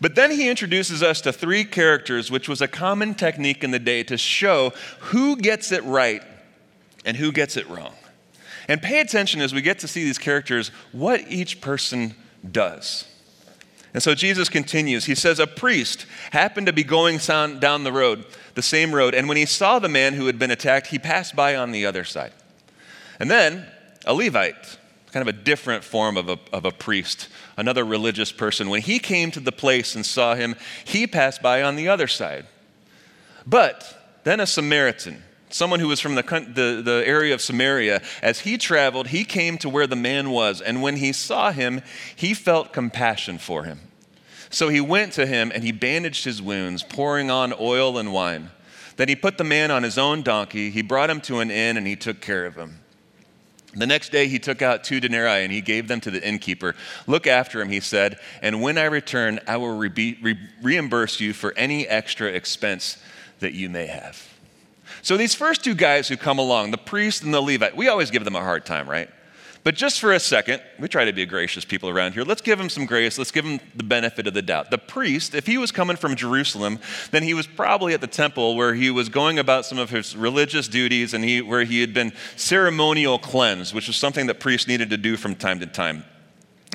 But 0.01 0.15
then 0.15 0.31
he 0.31 0.49
introduces 0.49 1.01
us 1.01 1.21
to 1.21 1.31
three 1.31 1.63
characters, 1.63 2.29
which 2.29 2.49
was 2.49 2.61
a 2.61 2.67
common 2.67 3.15
technique 3.15 3.63
in 3.63 3.71
the 3.71 3.79
day 3.79 4.03
to 4.03 4.17
show 4.17 4.73
who 4.99 5.37
gets 5.37 5.71
it 5.71 5.83
right 5.85 6.21
and 7.05 7.15
who 7.15 7.31
gets 7.31 7.55
it 7.55 7.69
wrong. 7.69 7.93
And 8.67 8.81
pay 8.81 8.99
attention 8.99 9.41
as 9.41 9.53
we 9.53 9.61
get 9.61 9.79
to 9.79 9.87
see 9.87 10.03
these 10.03 10.17
characters, 10.17 10.69
what 10.91 11.21
each 11.29 11.61
person 11.61 12.15
does. 12.51 13.05
And 13.95 14.03
so 14.03 14.13
Jesus 14.13 14.49
continues. 14.49 15.05
He 15.05 15.15
says, 15.15 15.39
A 15.39 15.47
priest 15.47 16.05
happened 16.31 16.67
to 16.67 16.73
be 16.73 16.83
going 16.83 17.17
down 17.17 17.85
the 17.85 17.93
road, 17.93 18.25
the 18.53 18.61
same 18.61 18.93
road, 18.93 19.15
and 19.15 19.29
when 19.29 19.37
he 19.37 19.45
saw 19.45 19.79
the 19.79 19.87
man 19.87 20.15
who 20.15 20.25
had 20.25 20.37
been 20.37 20.51
attacked, 20.51 20.87
he 20.87 20.99
passed 20.99 21.33
by 21.33 21.55
on 21.55 21.71
the 21.71 21.85
other 21.85 22.03
side. 22.03 22.33
And 23.21 23.31
then 23.31 23.65
a 24.05 24.13
Levite, 24.13 24.77
kind 25.13 25.25
of 25.25 25.33
a 25.33 25.43
different 25.43 25.85
form 25.85 26.17
of 26.17 26.27
a, 26.27 26.37
of 26.51 26.65
a 26.65 26.71
priest, 26.71 27.29
another 27.55 27.85
religious 27.85 28.33
person, 28.33 28.67
when 28.67 28.81
he 28.81 28.99
came 28.99 29.31
to 29.31 29.39
the 29.39 29.53
place 29.53 29.95
and 29.95 30.05
saw 30.05 30.35
him, 30.35 30.57
he 30.83 31.07
passed 31.07 31.41
by 31.41 31.63
on 31.63 31.77
the 31.77 31.87
other 31.87 32.07
side. 32.07 32.47
But 33.47 34.19
then 34.25 34.41
a 34.41 34.45
Samaritan, 34.45 35.23
someone 35.55 35.79
who 35.79 35.87
was 35.87 36.01
from 36.01 36.15
the, 36.15 36.21
the, 36.21 36.81
the, 36.83 37.03
area 37.07 37.33
of 37.33 37.41
Samaria, 37.41 38.01
as 38.21 38.41
he 38.41 38.57
traveled, 38.57 39.07
he 39.07 39.23
came 39.23 39.57
to 39.59 39.69
where 39.69 39.87
the 39.87 39.95
man 39.95 40.29
was. 40.29 40.59
And 40.59 40.81
when 40.81 40.97
he 40.97 41.13
saw 41.13 41.51
him, 41.51 41.81
he 42.15 42.33
felt 42.33 42.73
compassion 42.73 43.37
for 43.37 43.63
him. 43.63 43.79
So 44.49 44.67
he 44.67 44.81
went 44.81 45.13
to 45.13 45.25
him 45.25 45.51
and 45.55 45.63
he 45.63 45.71
bandaged 45.71 46.25
his 46.25 46.41
wounds, 46.41 46.83
pouring 46.83 47.31
on 47.31 47.53
oil 47.57 47.97
and 47.97 48.11
wine. 48.11 48.51
Then 48.97 49.07
he 49.07 49.15
put 49.15 49.37
the 49.37 49.43
man 49.43 49.71
on 49.71 49.83
his 49.83 49.97
own 49.97 50.21
donkey, 50.21 50.69
he 50.69 50.81
brought 50.81 51.09
him 51.09 51.21
to 51.21 51.39
an 51.39 51.51
inn, 51.51 51.77
and 51.77 51.87
he 51.87 51.95
took 51.95 52.21
care 52.21 52.45
of 52.45 52.55
him. 52.55 52.79
The 53.73 53.87
next 53.87 54.11
day 54.11 54.27
he 54.27 54.39
took 54.39 54.61
out 54.61 54.85
two 54.85 55.01
denarii 55.01 55.43
and 55.43 55.51
he 55.51 55.59
gave 55.59 55.89
them 55.89 55.99
to 56.01 56.11
the 56.11 56.25
innkeeper. 56.25 56.75
Look 57.07 57.27
after 57.27 57.61
him, 57.61 57.69
he 57.69 57.81
said, 57.81 58.19
and 58.41 58.61
when 58.61 58.77
I 58.77 58.85
return, 58.85 59.39
I 59.47 59.57
will 59.57 59.75
re- 59.77 60.17
re- 60.21 60.39
reimburse 60.61 61.19
you 61.19 61.33
for 61.33 61.53
any 61.57 61.85
extra 61.87 62.27
expense 62.29 62.97
that 63.39 63.53
you 63.53 63.69
may 63.69 63.87
have. 63.87 64.34
So 65.05 65.17
these 65.17 65.35
first 65.35 65.63
two 65.63 65.75
guys 65.75 66.07
who 66.07 66.17
come 66.17 66.39
along, 66.39 66.71
the 66.71 66.79
priest 66.79 67.21
and 67.21 67.31
the 67.31 67.39
Levite, 67.39 67.77
we 67.77 67.87
always 67.87 68.09
give 68.09 68.23
them 68.23 68.35
a 68.35 68.41
hard 68.41 68.65
time, 68.65 68.89
right? 68.89 69.07
But 69.63 69.75
just 69.75 69.99
for 69.99 70.11
a 70.11 70.19
second, 70.19 70.63
we 70.79 70.87
try 70.87 71.05
to 71.05 71.13
be 71.13 71.27
gracious 71.27 71.63
people 71.63 71.89
around 71.89 72.13
here. 72.13 72.23
Let's 72.23 72.41
give 72.41 72.57
them 72.57 72.69
some 72.69 72.87
grace. 72.87 73.19
Let's 73.19 73.29
give 73.29 73.45
them 73.45 73.59
the 73.75 73.83
benefit 73.83 74.25
of 74.25 74.33
the 74.33 74.41
doubt. 74.41 74.71
The 74.71 74.79
priest, 74.79 75.35
if 75.35 75.45
he 75.45 75.59
was 75.59 75.71
coming 75.71 75.95
from 75.95 76.15
Jerusalem, 76.15 76.79
then 77.11 77.21
he 77.21 77.35
was 77.35 77.45
probably 77.45 77.93
at 77.93 78.01
the 78.01 78.07
temple 78.07 78.55
where 78.55 78.73
he 78.73 78.89
was 78.89 79.09
going 79.09 79.37
about 79.37 79.67
some 79.67 79.77
of 79.77 79.91
his 79.91 80.15
religious 80.15 80.67
duties 80.67 81.13
and 81.13 81.23
he, 81.23 81.39
where 81.39 81.65
he 81.65 81.81
had 81.81 81.93
been 81.93 82.11
ceremonial 82.35 83.19
cleansed, 83.19 83.75
which 83.75 83.85
was 83.85 83.97
something 83.97 84.25
that 84.25 84.39
priests 84.39 84.67
needed 84.67 84.89
to 84.89 84.97
do 84.97 85.17
from 85.17 85.35
time 85.35 85.59
to 85.59 85.67
time. 85.67 86.03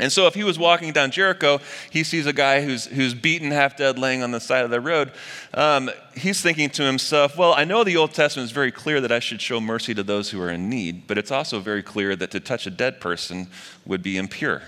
And 0.01 0.11
so, 0.11 0.27
if 0.27 0.35
he 0.35 0.45
was 0.45 0.59
walking 0.59 0.93
down 0.93 1.11
Jericho, 1.11 1.61
he 1.91 2.03
sees 2.03 2.27
a 2.27 2.33
guy 2.33 2.63
who's, 2.63 2.87
who's 2.87 3.15
beaten 3.15 3.51
half 3.51 3.77
dead 3.77 3.99
laying 3.99 4.23
on 4.23 4.31
the 4.31 4.41
side 4.41 4.65
of 4.65 4.71
the 4.71 4.81
road. 4.81 5.13
Um, 5.55 5.91
he's 6.17 6.41
thinking 6.41 6.71
to 6.71 6.83
himself, 6.83 7.37
Well, 7.37 7.53
I 7.53 7.65
know 7.65 7.85
the 7.85 7.97
Old 7.97 8.13
Testament 8.13 8.47
is 8.47 8.53
very 8.53 8.73
clear 8.73 9.01
that 9.01 9.13
I 9.13 9.19
should 9.19 9.41
show 9.41 9.61
mercy 9.61 9.95
to 9.95 10.03
those 10.03 10.31
who 10.31 10.41
are 10.41 10.51
in 10.51 10.69
need, 10.69 11.07
but 11.07 11.19
it's 11.19 11.31
also 11.31 11.61
very 11.61 11.83
clear 11.83 12.17
that 12.17 12.31
to 12.33 12.41
touch 12.41 12.67
a 12.67 12.71
dead 12.71 13.01
person 13.01 13.49
would 13.85 14.03
be 14.03 14.17
impure. 14.17 14.63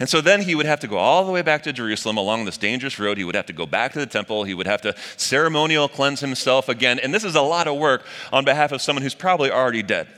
And 0.00 0.08
so 0.08 0.20
then 0.20 0.42
he 0.42 0.56
would 0.56 0.66
have 0.66 0.80
to 0.80 0.88
go 0.88 0.96
all 0.96 1.24
the 1.24 1.30
way 1.30 1.42
back 1.42 1.62
to 1.62 1.72
Jerusalem 1.72 2.16
along 2.16 2.44
this 2.44 2.58
dangerous 2.58 2.98
road. 2.98 3.18
He 3.18 3.24
would 3.24 3.36
have 3.36 3.46
to 3.46 3.52
go 3.52 3.66
back 3.66 3.92
to 3.92 4.00
the 4.00 4.06
temple. 4.06 4.42
He 4.42 4.52
would 4.52 4.66
have 4.66 4.82
to 4.82 4.96
ceremonial 5.16 5.88
cleanse 5.88 6.18
himself 6.18 6.68
again. 6.68 6.98
And 6.98 7.14
this 7.14 7.22
is 7.22 7.36
a 7.36 7.40
lot 7.40 7.68
of 7.68 7.78
work 7.78 8.04
on 8.32 8.44
behalf 8.44 8.72
of 8.72 8.82
someone 8.82 9.02
who's 9.02 9.14
probably 9.14 9.50
already 9.52 9.82
dead. 9.82 10.08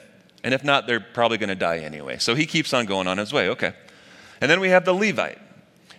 And 0.43 0.55
if 0.55 0.65
not, 0.65 0.87
they're 0.87 1.01
probably 1.01 1.37
going 1.37 1.49
to 1.49 1.55
die 1.55 1.81
anyway. 1.81 2.19
So 2.19 2.35
he 2.35 2.47
keeps 2.47 2.73
on 2.73 2.87
going 2.87 3.07
on 3.07 3.19
his 3.19 3.33
way. 3.33 3.51
Okay. 3.51 3.75
And 4.45 4.51
then 4.51 4.61
we 4.61 4.69
have 4.69 4.85
the 4.85 4.93
Levite. 4.93 5.39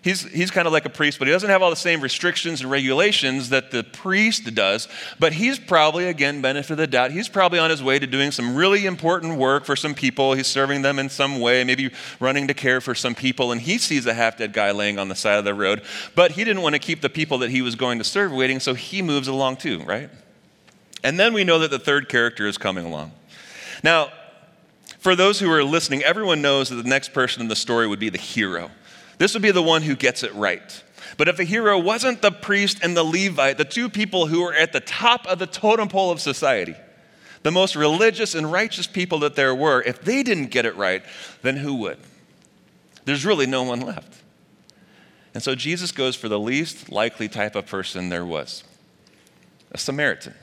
He's, 0.03 0.21
he's 0.21 0.51
kind 0.51 0.67
of 0.67 0.71
like 0.71 0.85
a 0.85 0.89
priest, 0.91 1.17
but 1.17 1.27
he 1.27 1.31
doesn't 1.31 1.49
have 1.49 1.63
all 1.63 1.71
the 1.71 1.75
same 1.75 1.99
restrictions 1.99 2.61
and 2.61 2.69
regulations 2.69 3.49
that 3.49 3.71
the 3.71 3.83
priest 3.83 4.53
does. 4.53 4.87
But 5.17 5.33
he's 5.33 5.57
probably, 5.57 6.09
again, 6.09 6.43
benefit 6.43 6.73
of 6.73 6.77
the 6.77 6.85
doubt, 6.85 7.09
he's 7.09 7.27
probably 7.27 7.57
on 7.57 7.71
his 7.71 7.81
way 7.81 7.97
to 7.97 8.05
doing 8.05 8.29
some 8.29 8.55
really 8.55 8.85
important 8.85 9.39
work 9.39 9.65
for 9.65 9.75
some 9.75 9.95
people. 9.95 10.35
He's 10.35 10.45
serving 10.45 10.83
them 10.83 10.99
in 10.99 11.09
some 11.09 11.39
way, 11.39 11.63
maybe 11.63 11.89
running 12.19 12.47
to 12.47 12.53
care 12.53 12.81
for 12.81 12.93
some 12.93 13.15
people. 13.15 13.51
And 13.51 13.59
he 13.59 13.79
sees 13.79 14.05
a 14.05 14.13
half 14.13 14.37
dead 14.37 14.53
guy 14.53 14.69
laying 14.69 14.99
on 14.99 15.07
the 15.07 15.15
side 15.15 15.39
of 15.39 15.43
the 15.43 15.55
road. 15.55 15.81
But 16.13 16.33
he 16.33 16.43
didn't 16.43 16.61
want 16.61 16.75
to 16.75 16.79
keep 16.79 17.01
the 17.01 17.09
people 17.09 17.39
that 17.39 17.49
he 17.49 17.63
was 17.63 17.73
going 17.73 17.97
to 17.97 18.03
serve 18.03 18.31
waiting, 18.31 18.59
so 18.59 18.75
he 18.75 19.01
moves 19.01 19.27
along 19.27 19.57
too, 19.57 19.81
right? 19.85 20.11
And 21.03 21.19
then 21.19 21.33
we 21.33 21.43
know 21.45 21.57
that 21.57 21.71
the 21.71 21.79
third 21.79 22.09
character 22.09 22.45
is 22.45 22.59
coming 22.59 22.85
along. 22.85 23.11
Now, 23.81 24.11
for 25.05 25.15
those 25.15 25.39
who 25.39 25.51
are 25.51 25.63
listening, 25.63 26.01
everyone 26.01 26.41
knows 26.41 26.69
that 26.69 26.77
the 26.77 26.89
next 26.89 27.13
person 27.13 27.39
in 27.39 27.47
the 27.47 27.55
story 27.55 27.85
would 27.85 27.99
be 27.99 28.09
the 28.09 28.17
hero. 28.17 28.71
This 29.19 29.35
would 29.35 29.43
be 29.43 29.51
the 29.51 29.61
one 29.61 29.83
who 29.83 29.95
gets 29.95 30.23
it 30.23 30.33
right. 30.33 30.83
But 31.15 31.27
if 31.27 31.37
the 31.37 31.43
hero 31.43 31.77
wasn't 31.77 32.23
the 32.23 32.31
priest 32.31 32.79
and 32.81 32.97
the 32.97 33.03
Levite, 33.03 33.59
the 33.59 33.65
two 33.65 33.87
people 33.87 34.25
who 34.25 34.41
were 34.41 34.55
at 34.55 34.73
the 34.73 34.79
top 34.79 35.27
of 35.27 35.37
the 35.37 35.45
totem 35.45 35.89
pole 35.89 36.09
of 36.09 36.19
society, 36.19 36.73
the 37.43 37.51
most 37.51 37.75
religious 37.75 38.33
and 38.33 38.51
righteous 38.51 38.87
people 38.87 39.19
that 39.19 39.35
there 39.35 39.53
were, 39.53 39.83
if 39.83 40.01
they 40.01 40.23
didn't 40.23 40.47
get 40.47 40.65
it 40.65 40.75
right, 40.75 41.03
then 41.43 41.57
who 41.57 41.75
would? 41.75 41.99
There's 43.03 43.27
really 43.27 43.45
no 43.45 43.61
one 43.61 43.81
left. 43.81 44.11
And 45.35 45.43
so 45.43 45.53
Jesus 45.53 45.91
goes 45.91 46.15
for 46.15 46.29
the 46.29 46.39
least 46.39 46.91
likely 46.91 47.29
type 47.29 47.55
of 47.55 47.67
person 47.67 48.09
there 48.09 48.25
was 48.25 48.63
a 49.71 49.77
Samaritan. 49.77 50.33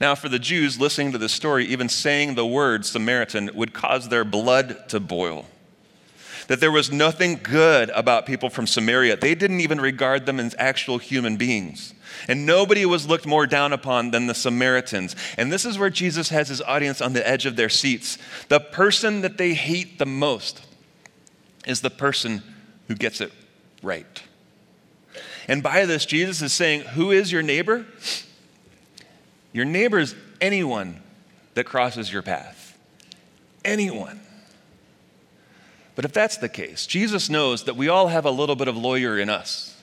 Now, 0.00 0.14
for 0.14 0.28
the 0.28 0.38
Jews 0.38 0.80
listening 0.80 1.12
to 1.12 1.18
this 1.18 1.32
story, 1.32 1.66
even 1.66 1.88
saying 1.88 2.34
the 2.34 2.46
word 2.46 2.84
Samaritan 2.84 3.50
would 3.54 3.72
cause 3.72 4.08
their 4.08 4.24
blood 4.24 4.88
to 4.88 5.00
boil. 5.00 5.46
that 6.48 6.60
there 6.60 6.72
was 6.72 6.90
nothing 6.90 7.38
good 7.42 7.88
about 7.90 8.26
people 8.26 8.50
from 8.50 8.66
Samaria. 8.66 9.16
They 9.16 9.34
didn't 9.34 9.60
even 9.60 9.80
regard 9.80 10.26
them 10.26 10.40
as 10.40 10.54
actual 10.58 10.98
human 10.98 11.36
beings. 11.36 11.94
And 12.28 12.44
nobody 12.44 12.84
was 12.84 13.06
looked 13.06 13.26
more 13.26 13.46
down 13.46 13.72
upon 13.72 14.10
than 14.10 14.26
the 14.26 14.34
Samaritans. 14.34 15.16
And 15.38 15.52
this 15.52 15.64
is 15.64 15.78
where 15.78 15.88
Jesus 15.88 16.28
has 16.28 16.48
his 16.48 16.60
audience 16.60 17.00
on 17.00 17.12
the 17.12 17.26
edge 17.26 17.46
of 17.46 17.56
their 17.56 17.68
seats. 17.68 18.18
The 18.48 18.60
person 18.60 19.22
that 19.22 19.38
they 19.38 19.54
hate 19.54 19.98
the 19.98 20.06
most 20.06 20.62
is 21.66 21.80
the 21.80 21.90
person 21.90 22.42
who 22.88 22.94
gets 22.94 23.20
it 23.20 23.32
right. 23.82 24.22
And 25.48 25.62
by 25.62 25.86
this, 25.86 26.04
Jesus 26.04 26.42
is 26.42 26.52
saying, 26.52 26.82
Who 26.82 27.10
is 27.12 27.32
your 27.32 27.42
neighbor? 27.42 27.86
Your 29.52 29.64
neighbor 29.64 29.98
is 29.98 30.14
anyone 30.40 31.02
that 31.54 31.64
crosses 31.64 32.12
your 32.12 32.22
path. 32.22 32.78
Anyone. 33.64 34.20
But 35.94 36.04
if 36.04 36.12
that's 36.12 36.38
the 36.38 36.48
case, 36.48 36.86
Jesus 36.86 37.28
knows 37.28 37.64
that 37.64 37.76
we 37.76 37.88
all 37.88 38.08
have 38.08 38.24
a 38.24 38.30
little 38.30 38.56
bit 38.56 38.68
of 38.68 38.76
lawyer 38.76 39.18
in 39.18 39.28
us. 39.28 39.76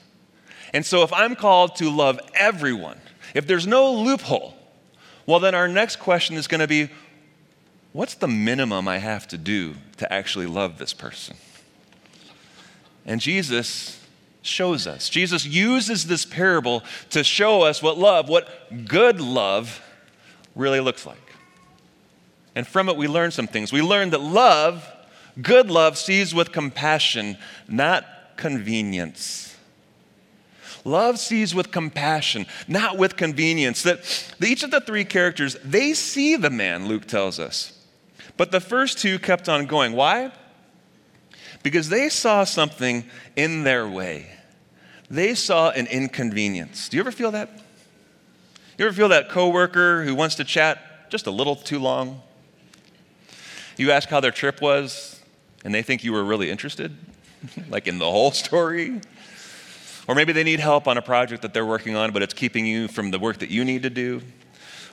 And 0.72 0.84
so 0.84 1.02
if 1.02 1.12
I'm 1.12 1.36
called 1.36 1.76
to 1.76 1.88
love 1.90 2.20
everyone, 2.34 3.00
if 3.34 3.46
there's 3.46 3.66
no 3.66 3.92
loophole, 3.92 4.56
well, 5.26 5.38
then 5.38 5.54
our 5.54 5.68
next 5.68 5.96
question 5.96 6.36
is 6.36 6.48
going 6.48 6.60
to 6.60 6.66
be 6.66 6.90
what's 7.92 8.14
the 8.14 8.28
minimum 8.28 8.88
I 8.88 8.98
have 8.98 9.28
to 9.28 9.38
do 9.38 9.74
to 9.98 10.12
actually 10.12 10.46
love 10.46 10.78
this 10.78 10.92
person? 10.92 11.36
And 13.06 13.20
Jesus 13.20 13.99
shows 14.42 14.86
us. 14.86 15.08
Jesus 15.08 15.44
uses 15.44 16.06
this 16.06 16.24
parable 16.24 16.82
to 17.10 17.22
show 17.22 17.62
us 17.62 17.82
what 17.82 17.98
love, 17.98 18.28
what 18.28 18.86
good 18.86 19.20
love, 19.20 19.82
really 20.54 20.80
looks 20.80 21.06
like. 21.06 21.16
And 22.54 22.66
from 22.66 22.88
it, 22.88 22.96
we 22.96 23.06
learn 23.06 23.30
some 23.30 23.46
things. 23.46 23.72
We 23.72 23.82
learn 23.82 24.10
that 24.10 24.20
love, 24.20 24.86
good 25.40 25.70
love, 25.70 25.96
sees 25.96 26.34
with 26.34 26.52
compassion, 26.52 27.38
not 27.68 28.04
convenience. 28.36 29.56
Love 30.84 31.18
sees 31.18 31.54
with 31.54 31.70
compassion, 31.70 32.46
not 32.66 32.96
with 32.96 33.16
convenience. 33.16 33.82
That 33.82 34.34
each 34.42 34.62
of 34.62 34.70
the 34.70 34.80
three 34.80 35.04
characters, 35.04 35.56
they 35.62 35.92
see 35.94 36.36
the 36.36 36.50
man, 36.50 36.86
Luke 36.86 37.06
tells 37.06 37.38
us. 37.38 37.78
But 38.36 38.50
the 38.50 38.60
first 38.60 38.98
two 38.98 39.18
kept 39.18 39.48
on 39.48 39.66
going. 39.66 39.92
Why? 39.92 40.32
Because 41.62 41.88
they 41.88 42.08
saw 42.08 42.44
something 42.44 43.04
in 43.36 43.64
their 43.64 43.86
way. 43.88 44.30
They 45.10 45.34
saw 45.34 45.70
an 45.70 45.86
inconvenience. 45.86 46.88
Do 46.88 46.96
you 46.96 47.02
ever 47.02 47.12
feel 47.12 47.32
that? 47.32 47.50
You 48.78 48.86
ever 48.86 48.94
feel 48.94 49.08
that 49.08 49.28
coworker 49.28 50.04
who 50.04 50.14
wants 50.14 50.36
to 50.36 50.44
chat 50.44 51.10
just 51.10 51.26
a 51.26 51.30
little 51.30 51.56
too 51.56 51.78
long? 51.78 52.22
You 53.76 53.90
ask 53.90 54.08
how 54.08 54.20
their 54.20 54.30
trip 54.30 54.60
was, 54.62 55.20
and 55.64 55.74
they 55.74 55.82
think 55.82 56.04
you 56.04 56.12
were 56.12 56.24
really 56.24 56.50
interested, 56.50 56.96
like 57.68 57.86
in 57.86 57.98
the 57.98 58.10
whole 58.10 58.30
story. 58.30 59.00
Or 60.08 60.14
maybe 60.14 60.32
they 60.32 60.44
need 60.44 60.60
help 60.60 60.88
on 60.88 60.96
a 60.96 61.02
project 61.02 61.42
that 61.42 61.52
they're 61.52 61.66
working 61.66 61.96
on, 61.96 62.12
but 62.12 62.22
it's 62.22 62.34
keeping 62.34 62.66
you 62.66 62.88
from 62.88 63.10
the 63.10 63.18
work 63.18 63.38
that 63.38 63.50
you 63.50 63.64
need 63.64 63.82
to 63.82 63.90
do. 63.90 64.22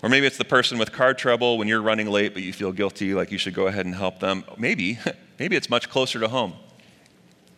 Or 0.04 0.10
maybe 0.10 0.28
it's 0.28 0.38
the 0.38 0.46
person 0.46 0.78
with 0.78 0.92
car 0.92 1.14
trouble 1.14 1.58
when 1.58 1.68
you're 1.68 1.82
running 1.82 2.08
late, 2.08 2.34
but 2.34 2.44
you 2.44 2.54
feel 2.54 2.72
guilty, 2.72 3.14
like 3.14 3.32
you 3.32 3.38
should 3.38 3.54
go 3.54 3.68
ahead 3.68 3.86
and 3.86 3.96
help 3.96 4.20
them. 4.20 4.44
Maybe, 4.58 5.00
maybe 5.40 5.56
it's 5.56 5.70
much 5.70 5.90
closer 5.90 6.20
to 6.20 6.28
home. 6.28 6.54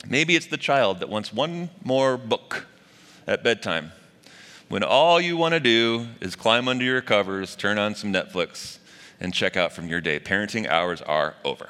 Maybe 0.08 0.36
it's 0.36 0.48
the 0.48 0.58
child 0.58 1.00
that 1.00 1.10
wants 1.10 1.34
one 1.34 1.70
more 1.84 2.18
book 2.18 2.68
at 3.28 3.44
bedtime 3.44 3.92
when 4.70 4.84
all 4.84 5.20
you 5.20 5.36
want 5.36 5.56
to 5.56 5.60
do 5.60 6.08
is 6.22 6.36
climb 6.36 6.68
under 6.68 6.86
your 6.86 7.02
covers, 7.02 7.56
turn 7.56 7.80
on 7.80 7.96
some 7.96 8.14
Netflix, 8.14 8.78
and 9.20 9.34
check 9.34 9.58
out 9.58 9.74
from 9.74 9.88
your 9.88 10.00
day. 10.00 10.20
Parenting 10.20 10.68
hours 10.68 11.02
are 11.02 11.36
over. 11.44 11.70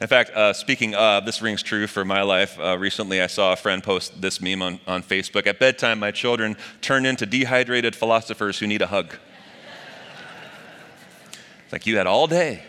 In 0.00 0.06
fact, 0.06 0.30
uh, 0.30 0.54
speaking 0.54 0.94
of, 0.94 1.26
this 1.26 1.42
rings 1.42 1.62
true 1.62 1.86
for 1.86 2.04
my 2.04 2.22
life. 2.22 2.58
Uh, 2.58 2.78
recently, 2.78 3.20
I 3.20 3.26
saw 3.26 3.52
a 3.52 3.56
friend 3.56 3.82
post 3.82 4.20
this 4.22 4.40
meme 4.40 4.62
on, 4.62 4.80
on 4.86 5.02
Facebook. 5.02 5.46
At 5.46 5.58
bedtime, 5.58 5.98
my 5.98 6.10
children 6.10 6.56
turn 6.80 7.04
into 7.04 7.26
dehydrated 7.26 7.94
philosophers 7.94 8.58
who 8.58 8.66
need 8.66 8.80
a 8.80 8.86
hug. 8.86 9.16
It's 11.68 11.72
like 11.74 11.86
you 11.86 11.98
had 11.98 12.06
all 12.06 12.26
day. 12.26 12.62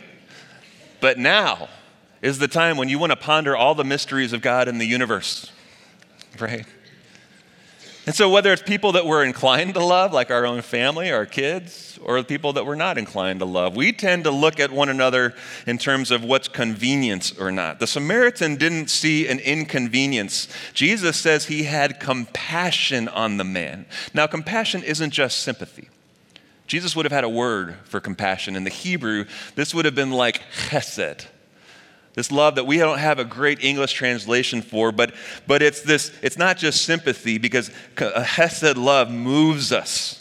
But 0.99 1.17
now 1.17 1.69
is 2.21 2.37
the 2.37 2.49
time 2.49 2.75
when 2.75 2.89
you 2.89 2.99
want 2.99 3.13
to 3.13 3.15
ponder 3.15 3.55
all 3.55 3.73
the 3.73 3.85
mysteries 3.85 4.33
of 4.33 4.41
God 4.41 4.67
and 4.67 4.81
the 4.81 4.85
universe, 4.85 5.53
right? 6.37 6.65
And 8.05 8.13
so, 8.13 8.29
whether 8.29 8.51
it's 8.51 8.61
people 8.61 8.91
that 8.91 9.05
we're 9.05 9.23
inclined 9.23 9.75
to 9.75 9.85
love, 9.85 10.11
like 10.11 10.31
our 10.31 10.45
own 10.45 10.61
family, 10.63 11.13
our 11.13 11.25
kids, 11.25 11.97
or 12.03 12.21
people 12.23 12.51
that 12.51 12.65
we're 12.65 12.75
not 12.75 12.97
inclined 12.97 13.39
to 13.39 13.45
love, 13.45 13.77
we 13.77 13.93
tend 13.93 14.25
to 14.25 14.31
look 14.31 14.59
at 14.59 14.69
one 14.69 14.89
another 14.89 15.33
in 15.65 15.77
terms 15.77 16.11
of 16.11 16.21
what's 16.21 16.49
convenience 16.49 17.31
or 17.37 17.53
not. 17.53 17.79
The 17.79 17.87
Samaritan 17.87 18.57
didn't 18.57 18.89
see 18.89 19.29
an 19.29 19.39
inconvenience. 19.39 20.49
Jesus 20.73 21.15
says 21.15 21.45
he 21.45 21.63
had 21.63 22.01
compassion 22.01 23.07
on 23.07 23.37
the 23.37 23.45
man. 23.45 23.85
Now, 24.13 24.27
compassion 24.27 24.83
isn't 24.83 25.11
just 25.11 25.37
sympathy. 25.37 25.87
Jesus 26.69 26.95
would 26.95 27.05
have 27.05 27.11
had 27.11 27.25
a 27.25 27.29
word 27.29 27.75
for 27.83 27.99
compassion. 27.99 28.55
In 28.55 28.63
the 28.63 28.69
Hebrew, 28.69 29.25
this 29.55 29.73
would 29.73 29.83
have 29.83 29.95
been 29.95 30.11
like 30.11 30.41
chesed 30.53 31.25
this 32.19 32.33
love 32.33 32.55
that 32.55 32.65
we 32.65 32.77
don't 32.77 32.97
have 32.97 33.17
a 33.17 33.23
great 33.23 33.63
English 33.63 33.93
translation 33.93 34.61
for, 34.61 34.91
but, 34.91 35.13
but 35.47 35.61
it's 35.61 35.81
this, 35.81 36.11
it's 36.21 36.37
not 36.37 36.57
just 36.57 36.83
sympathy 36.83 37.37
because 37.37 37.71
a 37.97 38.23
Hesed 38.23 38.77
love 38.77 39.09
moves 39.09 39.71
us. 39.71 40.15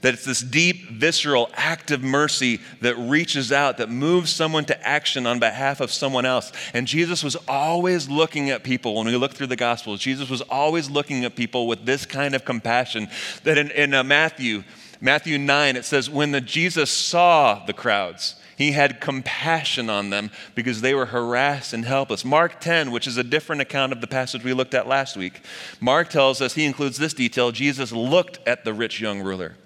That 0.00 0.14
it's 0.14 0.24
this 0.24 0.40
deep, 0.40 0.90
visceral 0.90 1.50
act 1.54 1.90
of 1.90 2.02
mercy 2.02 2.60
that 2.80 2.96
reaches 2.96 3.52
out, 3.52 3.76
that 3.78 3.90
moves 3.90 4.30
someone 4.30 4.64
to 4.66 4.86
action 4.86 5.26
on 5.26 5.38
behalf 5.38 5.80
of 5.80 5.90
someone 5.90 6.24
else. 6.24 6.52
And 6.72 6.86
Jesus 6.86 7.22
was 7.22 7.36
always 7.48 8.08
looking 8.08 8.48
at 8.48 8.62
people, 8.62 8.94
when 8.94 9.06
we 9.06 9.16
look 9.16 9.34
through 9.34 9.48
the 9.48 9.56
Gospels, 9.56 10.00
Jesus 10.00 10.30
was 10.30 10.42
always 10.42 10.88
looking 10.88 11.24
at 11.26 11.36
people 11.36 11.66
with 11.66 11.84
this 11.84 12.06
kind 12.06 12.34
of 12.34 12.44
compassion. 12.44 13.08
That 13.44 13.58
in, 13.58 13.70
in 13.72 13.92
uh, 13.92 14.04
Matthew, 14.04 14.64
Matthew 15.00 15.38
9, 15.38 15.76
it 15.76 15.84
says, 15.84 16.08
when 16.08 16.32
the 16.32 16.40
Jesus 16.40 16.90
saw 16.90 17.64
the 17.64 17.72
crowds, 17.72 18.36
he 18.56 18.72
had 18.72 19.00
compassion 19.00 19.90
on 19.90 20.10
them 20.10 20.30
because 20.54 20.80
they 20.80 20.94
were 20.94 21.06
harassed 21.06 21.72
and 21.74 21.84
helpless. 21.84 22.24
Mark 22.24 22.60
10, 22.60 22.90
which 22.90 23.06
is 23.06 23.18
a 23.18 23.24
different 23.24 23.60
account 23.60 23.92
of 23.92 24.00
the 24.00 24.06
passage 24.06 24.42
we 24.42 24.54
looked 24.54 24.74
at 24.74 24.88
last 24.88 25.16
week, 25.16 25.42
Mark 25.80 26.08
tells 26.08 26.40
us, 26.40 26.54
he 26.54 26.64
includes 26.64 26.96
this 26.96 27.12
detail 27.12 27.52
Jesus 27.52 27.92
looked 27.92 28.38
at 28.46 28.64
the 28.64 28.72
rich 28.72 29.00
young 29.00 29.20
ruler 29.20 29.56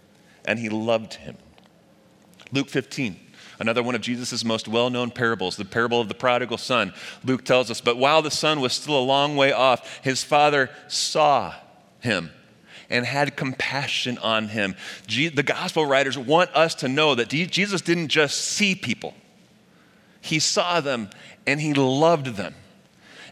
and 0.45 0.59
he 0.59 0.69
loved 0.69 1.15
him. 1.15 1.37
Luke 2.51 2.69
15, 2.69 3.19
another 3.61 3.83
one 3.83 3.95
of 3.95 4.01
Jesus' 4.01 4.45
most 4.45 4.67
well 4.67 4.91
known 4.91 5.13
parables, 5.13 5.57
the 5.57 5.65
parable 5.65 6.01
of 6.01 6.09
the 6.09 6.15
prodigal 6.15 6.59
son. 6.59 6.93
Luke 7.25 7.45
tells 7.45 7.71
us, 7.71 7.81
But 7.81 7.97
while 7.97 8.23
the 8.23 8.31
son 8.31 8.61
was 8.61 8.73
still 8.73 8.99
a 8.99 9.01
long 9.01 9.37
way 9.37 9.53
off, 9.53 10.01
his 10.03 10.25
father 10.25 10.71
saw 10.89 11.55
him 12.01 12.31
and 12.91 13.07
had 13.07 13.37
compassion 13.37 14.19
on 14.19 14.49
him. 14.49 14.75
the 15.07 15.43
gospel 15.45 15.87
writers 15.87 16.19
want 16.19 16.51
us 16.55 16.75
to 16.77 16.89
know 16.89 17.15
that 17.15 17.29
Jesus 17.29 17.81
didn't 17.81 18.09
just 18.09 18.37
see 18.37 18.75
people, 18.75 19.15
he 20.21 20.39
saw 20.39 20.81
them 20.81 21.09
and 21.47 21.61
he 21.61 21.73
loved 21.73 22.37
them. 22.37 22.55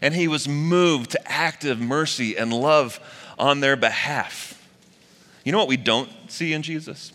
And 0.01 0.13
he 0.13 0.29
was 0.29 0.47
moved 0.47 1.11
to 1.11 1.31
active 1.31 1.77
mercy 1.77 2.37
and 2.37 2.53
love 2.53 3.01
on 3.37 3.59
their 3.59 3.75
behalf. 3.75 4.55
You 5.43 5.51
know 5.51 5.57
what 5.57 5.67
we 5.67 5.77
don't 5.77 6.09
see 6.27 6.53
in 6.53 6.61
Jesus? 6.61 7.11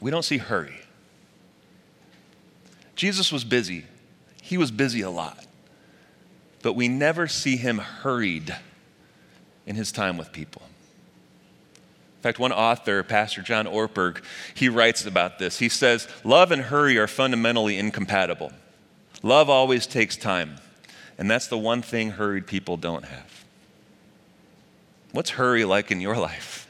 We 0.00 0.10
don't 0.10 0.24
see 0.24 0.38
hurry. 0.38 0.80
Jesus 2.94 3.30
was 3.30 3.44
busy. 3.44 3.84
He 4.42 4.56
was 4.56 4.70
busy 4.70 5.02
a 5.02 5.10
lot. 5.10 5.44
But 6.62 6.72
we 6.72 6.88
never 6.88 7.28
see 7.28 7.56
him 7.56 7.78
hurried 7.78 8.56
in 9.66 9.76
his 9.76 9.92
time 9.92 10.16
with 10.16 10.32
people. 10.32 10.62
Fact, 12.28 12.38
one 12.38 12.52
author, 12.52 13.02
Pastor 13.02 13.40
John 13.40 13.64
Ortberg, 13.64 14.22
he 14.52 14.68
writes 14.68 15.06
about 15.06 15.38
this. 15.38 15.60
He 15.60 15.70
says, 15.70 16.06
Love 16.24 16.52
and 16.52 16.60
hurry 16.60 16.98
are 16.98 17.06
fundamentally 17.06 17.78
incompatible. 17.78 18.52
Love 19.22 19.48
always 19.48 19.86
takes 19.86 20.14
time, 20.14 20.56
and 21.16 21.30
that's 21.30 21.46
the 21.46 21.56
one 21.56 21.80
thing 21.80 22.10
hurried 22.10 22.46
people 22.46 22.76
don't 22.76 23.06
have. 23.06 23.46
What's 25.12 25.30
hurry 25.30 25.64
like 25.64 25.90
in 25.90 26.02
your 26.02 26.16
life? 26.16 26.68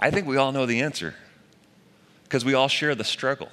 I 0.00 0.10
think 0.10 0.26
we 0.26 0.38
all 0.38 0.52
know 0.52 0.64
the 0.64 0.80
answer 0.80 1.14
because 2.22 2.46
we 2.46 2.54
all 2.54 2.68
share 2.68 2.94
the 2.94 3.04
struggle. 3.04 3.50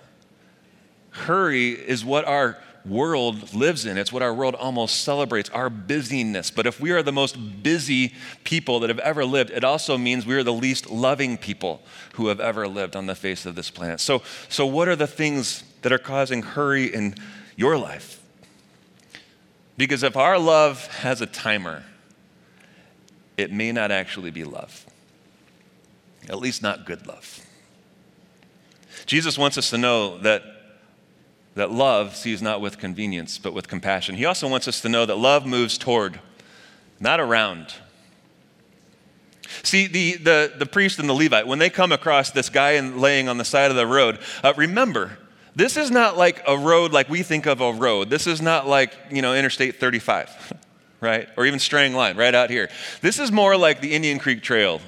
Hurry 1.10 1.71
is 1.71 2.05
what 2.05 2.23
our 2.23 2.57
world 2.86 3.54
lives 3.54 3.86
in. 3.86 3.98
It's 3.98 4.12
what 4.12 4.22
our 4.22 4.34
world 4.34 4.56
almost 4.56 5.02
celebrates 5.02 5.50
our 5.50 5.70
busyness. 5.70 6.52
But 6.52 6.65
if 6.65 6.80
we 6.80 6.91
are 6.91 7.04
the 7.04 7.12
most 7.12 7.63
busy 7.63 8.13
people 8.44 8.80
that 8.80 8.89
have 8.89 9.00
ever 9.00 9.26
lived, 9.26 9.52
it 9.52 9.63
also 9.63 9.98
means 9.98 10.26
we 10.26 10.36
are 10.36 10.44
the 10.44 10.54
least 10.54 10.89
loving 10.89 11.38
people 11.38 11.82
who 12.13 12.28
have 12.28 12.39
ever 12.39 12.67
lived 12.67 12.96
on 12.96 13.06
the 13.06 13.15
face 13.15 13.46
of 13.46 13.56
this 13.56 13.70
planet. 13.70 14.00
So, 14.00 14.24
so 14.50 14.65
what 14.65 14.88
are 14.88 14.96
the 14.96 15.08
things 15.08 15.63
that 15.82 15.91
are 15.91 16.00
causing 16.00 16.41
hurry 16.41 16.94
in 16.94 17.15
your 17.56 17.78
life? 17.78 18.22
Because 19.78 20.04
if 20.04 20.15
our 20.15 20.38
love 20.38 20.88
has 20.88 21.22
a 21.22 21.26
timer, 21.26 21.84
it 23.38 23.52
may 23.52 23.72
not 23.72 23.91
actually 23.91 24.32
be 24.32 24.44
love, 24.44 24.86
at 26.30 26.39
least 26.39 26.62
not 26.62 26.86
good 26.86 27.08
love. 27.08 27.46
Jesus 29.06 29.38
wants 29.38 29.58
us 29.58 29.70
to 29.72 29.78
know 29.78 30.17
that 30.20 30.44
that 31.56 31.72
love 31.72 32.16
sees 32.16 32.42
not 32.42 32.62
with 32.62 32.78
convenience, 32.78 33.38
but 33.38 33.54
with 33.54 33.68
compassion. 33.68 34.16
He 34.16 34.26
also 34.26 34.48
wants 34.48 34.68
us 34.68 34.82
to 34.82 34.90
know 34.90 35.06
that 35.06 35.16
love 35.16 35.46
moves 35.46 35.78
toward, 35.78 36.20
not 37.00 37.20
around. 37.20 37.74
See, 39.64 39.88
the, 39.88 40.16
the, 40.16 40.54
the 40.58 40.66
priest 40.66 41.00
and 41.00 41.10
the 41.10 41.14
Levite, 41.14 41.46
when 41.46 41.60
they 41.60 41.70
come 41.70 41.92
across 41.92 42.32
this 42.32 42.50
guy 42.50 42.80
laying 42.80 43.28
on 43.28 43.38
the 43.38 43.46
side 43.46 43.70
of 43.70 43.78
the 43.78 43.86
road, 43.86 44.20
uh, 44.44 44.54
remember, 44.56 45.18
this 45.56 45.76
is 45.76 45.92
not 45.92 46.18
like 46.18 46.42
a 46.48 46.58
road 46.58 46.94
like 46.94 47.10
we 47.10 47.24
think 47.24 47.46
of 47.46 47.60
a 47.60 47.74
road. 47.74 48.10
This 48.10 48.28
is 48.28 48.42
not 48.42 48.68
like, 48.68 48.94
you 49.12 49.22
know, 49.22 49.36
Interstate 49.36 49.80
35, 49.80 50.54
right? 51.02 51.28
Or 51.36 51.46
even 51.46 51.60
Strang 51.60 51.94
Line 51.94 52.16
right 52.16 52.34
out 52.34 52.50
here. 52.50 52.70
This 53.02 53.20
is 53.20 53.32
more 53.32 53.58
like 53.58 53.82
the 53.82 53.94
Indian 53.94 54.20
Creek 54.20 54.42
Trail 54.42 54.80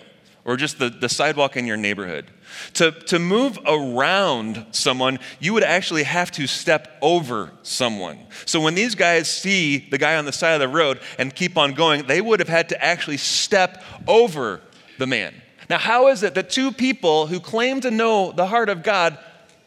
or 0.46 0.56
just 0.58 0.80
the, 0.80 0.90
the 0.90 1.10
sidewalk 1.10 1.58
in 1.58 1.66
your 1.66 1.78
neighborhood. 1.78 2.26
To, 2.76 2.92
to 2.92 3.20
move 3.20 3.60
around 3.66 4.66
someone, 4.72 5.20
you 5.40 5.54
would 5.54 5.64
actually 5.64 6.04
have 6.04 6.32
to 6.32 6.48
step 6.48 6.98
over 7.02 7.52
someone. 7.62 8.20
So 8.46 8.60
when 8.60 8.76
these 8.76 8.96
guys 8.96 9.30
see 9.30 9.78
the 9.90 9.98
guy 9.98 10.18
on 10.18 10.26
the 10.26 10.32
side 10.32 10.54
of 10.54 10.60
the 10.60 10.68
road 10.68 11.00
and 11.18 11.34
keep 11.34 11.58
on 11.58 11.74
going, 11.74 12.08
they 12.08 12.22
would 12.22 12.40
have 12.40 12.50
had 12.50 12.70
to 12.70 12.84
actually 12.84 13.18
step 13.18 13.84
over 14.08 14.62
the 14.98 15.08
man. 15.08 15.34
Now, 15.70 15.78
how 15.78 16.08
is 16.08 16.24
it 16.24 16.36
that 16.36 16.50
two 16.50 16.72
people 16.72 17.28
who 17.28 17.40
claim 17.40 17.82
to 17.82 17.92
know 17.92 18.32
the 18.32 18.48
heart 18.48 18.70
of 18.70 18.84
God 18.84 19.18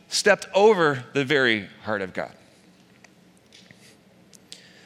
stepped 0.08 0.46
over 0.54 1.04
the 1.14 1.24
very 1.24 1.68
heart 1.82 2.02
of 2.02 2.12
God? 2.12 2.32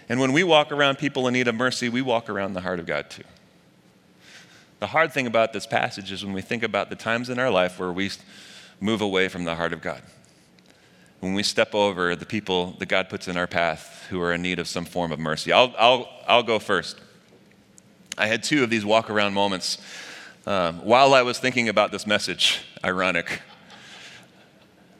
And 0.09 0.19
when 0.19 0.33
we 0.33 0.43
walk 0.43 0.73
around 0.73 0.99
people 0.99 1.29
in 1.29 1.35
need 1.35 1.47
of 1.47 1.55
mercy, 1.55 1.89
we 1.89 2.03
walk 2.03 2.29
around 2.29 2.55
the 2.55 2.61
heart 2.61 2.81
of 2.81 2.87
God 2.87 3.11
too. 3.11 3.23
The 4.81 4.87
hard 4.87 5.13
thing 5.13 5.27
about 5.27 5.53
this 5.53 5.67
passage 5.67 6.11
is 6.11 6.25
when 6.25 6.33
we 6.33 6.41
think 6.41 6.63
about 6.63 6.89
the 6.89 6.97
times 6.97 7.29
in 7.29 7.39
our 7.39 7.51
life 7.51 7.79
where 7.79 7.93
we 7.93 8.11
move 8.81 9.03
away 9.03 9.29
from 9.29 9.45
the 9.45 9.55
heart 9.55 9.75
of 9.75 9.83
God. 9.83 10.03
When 11.21 11.35
we 11.35 11.43
step 11.43 11.75
over 11.75 12.17
the 12.17 12.25
people 12.25 12.77
that 12.79 12.87
God 12.87 13.11
puts 13.11 13.29
in 13.29 13.37
our 13.37 13.47
path 13.47 14.07
who 14.09 14.23
are 14.23 14.33
in 14.33 14.41
need 14.41 14.59
of 14.59 14.67
some 14.67 14.87
form 14.87 15.13
of 15.13 15.19
mercy. 15.19 15.53
I'll, 15.53 15.75
I'll, 15.79 16.09
I'll 16.27 16.43
go 16.43 16.59
first. 16.59 16.99
I 18.17 18.27
had 18.27 18.43
two 18.43 18.65
of 18.65 18.71
these 18.71 18.85
walk 18.85 19.11
around 19.11 19.35
moments 19.35 19.77
um, 20.47 20.79
while 20.85 21.13
I 21.13 21.21
was 21.23 21.39
thinking 21.39 21.69
about 21.69 21.93
this 21.93 22.07
message. 22.07 22.61
Ironic. 22.83 23.43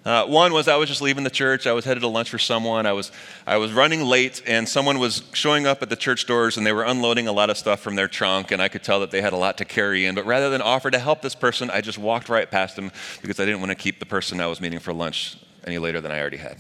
Uh, 0.03 0.25
one 0.25 0.55
was 0.55 0.67
I 0.67 0.77
was 0.77 0.89
just 0.89 1.03
leaving 1.03 1.25
the 1.25 1.31
church. 1.31 1.67
I 1.67 1.73
was 1.73 1.85
headed 1.85 2.01
to 2.01 2.09
lunch 2.09 2.31
for 2.31 2.39
someone. 2.39 2.87
I 2.87 2.93
was, 2.93 3.13
I 3.47 3.59
was 3.59 3.71
running 3.71 4.03
late, 4.03 4.43
and 4.47 4.67
someone 4.67 4.99
was 4.99 5.23
showing 5.35 5.67
up 5.67 5.83
at 5.83 5.91
the 5.91 5.97
church 5.97 6.27
doors, 6.27 6.57
and 6.57 6.67
they 6.67 6.73
were 6.73 6.85
unloading 6.85 7.29
a 7.29 7.33
lot 7.33 7.51
of 7.51 7.59
stuff 7.59 7.81
from 7.81 7.97
their 7.97 8.09
trunk, 8.09 8.51
and 8.51 8.63
I 8.63 8.69
could 8.69 8.83
tell 8.83 9.01
that 9.01 9.11
they 9.11 9.21
had 9.21 9.35
a 9.35 9.37
lot 9.37 9.59
to 9.59 9.67
carry 9.67 10.07
in. 10.07 10.15
But 10.15 10.25
rather 10.25 10.49
than 10.49 10.63
offer 10.63 10.91
to 10.91 10.99
help 10.99 11.21
this 11.21 11.35
person, 11.35 11.69
I 11.69 11.83
just 11.83 11.99
walked 11.99 12.31
right 12.31 12.51
past 12.51 12.77
them 12.77 12.91
because 13.21 13.39
I 13.39 13.45
didn't 13.45 13.61
want 13.61 13.73
to 13.73 13.77
keep 13.77 13.99
the 13.99 14.07
person 14.07 14.41
I 14.41 14.47
was 14.47 14.59
meeting 14.59 14.79
for 14.79 14.95
lunch 14.95 15.37
any 15.67 15.77
later 15.77 16.01
than 16.01 16.11
I 16.11 16.19
already 16.19 16.39
had. 16.39 16.57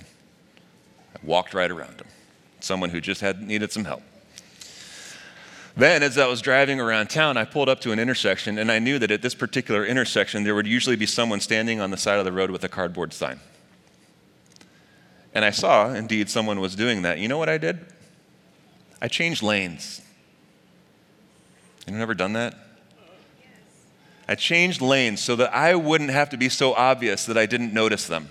I 1.15 1.19
walked 1.23 1.55
right 1.55 1.71
around 1.71 1.97
them. 1.97 2.09
Someone 2.61 2.91
who 2.91 3.01
just 3.01 3.23
had 3.23 3.41
needed 3.41 3.73
some 3.73 3.87
help. 3.87 4.03
Then, 5.77 6.03
as 6.03 6.19
I 6.19 6.27
was 6.27 6.41
driving 6.41 6.81
around 6.81 7.11
town, 7.11 7.37
I 7.37 7.45
pulled 7.45 7.69
up 7.69 7.81
to 7.83 7.93
an 7.93 7.99
intersection, 7.99 8.59
and 8.59 8.71
I 8.71 8.79
knew 8.79 8.99
that 8.99 9.11
at 9.11 9.23
this 9.23 9.35
particular 9.35 9.85
intersection, 9.85 10.43
there 10.43 10.55
would 10.55 10.67
usually 10.67 10.97
be 10.97 11.07
someone 11.07 11.41
standing 11.41 11.81
on 11.81 11.91
the 11.91 11.97
side 11.97 12.19
of 12.19 12.25
the 12.25 12.33
road 12.33 12.51
with 12.51 12.65
a 12.65 12.69
cardboard 12.69 13.13
sign. 13.13 13.41
And 15.33 15.45
I 15.45 15.51
saw, 15.51 15.95
indeed, 15.95 16.29
someone 16.29 16.61
was 16.61 16.75
doing 16.75 17.03
that. 17.03 17.19
You 17.19 17.29
know 17.29 17.39
what 17.39 17.49
I 17.49 17.57
did? 17.57 17.79
I 19.01 19.09
changed 19.09 19.43
lanes. 19.43 20.03
Anyone 21.87 22.03
ever 22.03 22.15
done 22.15 22.33
that? 22.35 22.55
I 24.29 24.35
changed 24.35 24.81
lanes 24.81 25.21
so 25.21 25.37
that 25.37 25.55
I 25.55 25.75
wouldn't 25.75 26.11
have 26.11 26.31
to 26.31 26.37
be 26.37 26.49
so 26.49 26.75
obvious 26.75 27.27
that 27.27 27.39
I 27.39 27.47
didn't 27.47 27.73
notice 27.73 28.07
them. 28.07 28.29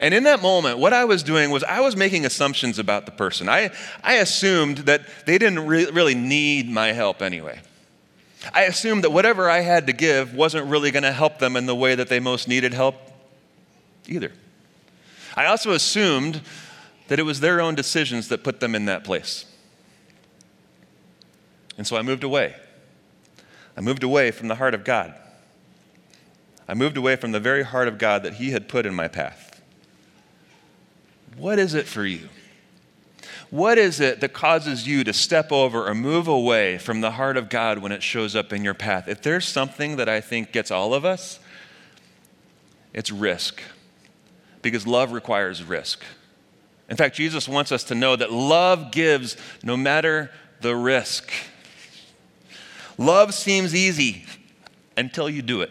And 0.00 0.14
in 0.14 0.24
that 0.24 0.40
moment, 0.40 0.78
what 0.78 0.92
I 0.92 1.04
was 1.04 1.22
doing 1.22 1.50
was 1.50 1.64
I 1.64 1.80
was 1.80 1.96
making 1.96 2.24
assumptions 2.24 2.78
about 2.78 3.04
the 3.04 3.12
person. 3.12 3.48
I, 3.48 3.70
I 4.02 4.14
assumed 4.14 4.78
that 4.78 5.02
they 5.26 5.38
didn't 5.38 5.66
re- 5.66 5.90
really 5.90 6.14
need 6.14 6.70
my 6.70 6.92
help 6.92 7.20
anyway. 7.20 7.60
I 8.52 8.62
assumed 8.62 9.02
that 9.04 9.10
whatever 9.10 9.50
I 9.50 9.60
had 9.60 9.88
to 9.88 9.92
give 9.92 10.34
wasn't 10.34 10.66
really 10.66 10.92
going 10.92 11.02
to 11.02 11.12
help 11.12 11.38
them 11.38 11.56
in 11.56 11.66
the 11.66 11.74
way 11.74 11.96
that 11.96 12.08
they 12.08 12.20
most 12.20 12.46
needed 12.46 12.72
help 12.72 12.94
either. 14.06 14.32
I 15.34 15.46
also 15.46 15.72
assumed 15.72 16.42
that 17.08 17.18
it 17.18 17.24
was 17.24 17.40
their 17.40 17.60
own 17.60 17.74
decisions 17.74 18.28
that 18.28 18.44
put 18.44 18.60
them 18.60 18.74
in 18.74 18.84
that 18.84 19.02
place. 19.02 19.44
And 21.76 21.86
so 21.86 21.96
I 21.96 22.02
moved 22.02 22.22
away. 22.22 22.54
I 23.76 23.80
moved 23.80 24.02
away 24.02 24.30
from 24.30 24.48
the 24.48 24.56
heart 24.56 24.74
of 24.74 24.84
God. 24.84 25.14
I 26.68 26.74
moved 26.74 26.96
away 26.96 27.16
from 27.16 27.32
the 27.32 27.40
very 27.40 27.62
heart 27.62 27.88
of 27.88 27.98
God 27.98 28.22
that 28.24 28.34
He 28.34 28.50
had 28.50 28.68
put 28.68 28.86
in 28.86 28.94
my 28.94 29.08
path. 29.08 29.47
What 31.38 31.58
is 31.58 31.74
it 31.74 31.86
for 31.86 32.04
you? 32.04 32.28
What 33.50 33.78
is 33.78 34.00
it 34.00 34.20
that 34.20 34.32
causes 34.32 34.86
you 34.86 35.04
to 35.04 35.12
step 35.12 35.50
over 35.50 35.86
or 35.86 35.94
move 35.94 36.28
away 36.28 36.76
from 36.76 37.00
the 37.00 37.12
heart 37.12 37.36
of 37.36 37.48
God 37.48 37.78
when 37.78 37.92
it 37.92 38.02
shows 38.02 38.36
up 38.36 38.52
in 38.52 38.62
your 38.62 38.74
path? 38.74 39.08
If 39.08 39.22
there's 39.22 39.46
something 39.46 39.96
that 39.96 40.08
I 40.08 40.20
think 40.20 40.52
gets 40.52 40.70
all 40.70 40.92
of 40.92 41.04
us, 41.04 41.38
it's 42.92 43.10
risk. 43.10 43.62
Because 44.60 44.86
love 44.86 45.12
requires 45.12 45.62
risk. 45.62 46.02
In 46.90 46.96
fact, 46.96 47.16
Jesus 47.16 47.48
wants 47.48 47.72
us 47.72 47.84
to 47.84 47.94
know 47.94 48.16
that 48.16 48.32
love 48.32 48.90
gives 48.90 49.36
no 49.62 49.76
matter 49.76 50.30
the 50.60 50.74
risk. 50.74 51.30
Love 52.98 53.32
seems 53.32 53.74
easy 53.74 54.24
until 54.96 55.30
you 55.30 55.40
do 55.40 55.62
it. 55.62 55.70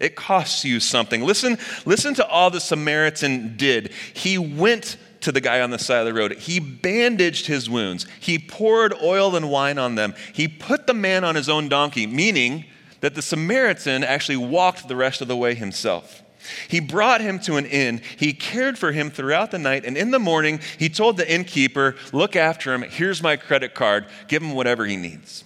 It 0.00 0.16
costs 0.16 0.64
you 0.64 0.80
something. 0.80 1.22
Listen, 1.22 1.58
listen 1.84 2.14
to 2.14 2.26
all 2.26 2.50
the 2.50 2.60
Samaritan 2.60 3.56
did. 3.56 3.92
He 4.14 4.38
went 4.38 4.96
to 5.22 5.32
the 5.32 5.40
guy 5.40 5.60
on 5.60 5.70
the 5.70 5.78
side 5.78 6.00
of 6.00 6.06
the 6.06 6.14
road. 6.14 6.32
He 6.34 6.60
bandaged 6.60 7.46
his 7.46 7.68
wounds. 7.68 8.06
He 8.20 8.38
poured 8.38 8.94
oil 9.02 9.34
and 9.34 9.50
wine 9.50 9.78
on 9.78 9.94
them. 9.94 10.14
He 10.32 10.46
put 10.46 10.86
the 10.86 10.94
man 10.94 11.24
on 11.24 11.34
his 11.34 11.48
own 11.48 11.68
donkey, 11.68 12.06
meaning 12.06 12.64
that 13.00 13.14
the 13.14 13.22
Samaritan 13.22 14.04
actually 14.04 14.36
walked 14.36 14.88
the 14.88 14.96
rest 14.96 15.20
of 15.20 15.28
the 15.28 15.36
way 15.36 15.54
himself. 15.54 16.22
He 16.68 16.80
brought 16.80 17.20
him 17.20 17.40
to 17.40 17.56
an 17.56 17.66
inn. 17.66 18.00
He 18.16 18.32
cared 18.32 18.78
for 18.78 18.92
him 18.92 19.10
throughout 19.10 19.50
the 19.50 19.58
night. 19.58 19.84
And 19.84 19.96
in 19.96 20.12
the 20.12 20.18
morning, 20.18 20.60
he 20.78 20.88
told 20.88 21.16
the 21.16 21.28
innkeeper, 21.28 21.96
Look 22.12 22.36
after 22.36 22.72
him. 22.72 22.82
Here's 22.82 23.22
my 23.22 23.36
credit 23.36 23.74
card. 23.74 24.06
Give 24.28 24.42
him 24.42 24.52
whatever 24.52 24.86
he 24.86 24.96
needs. 24.96 25.44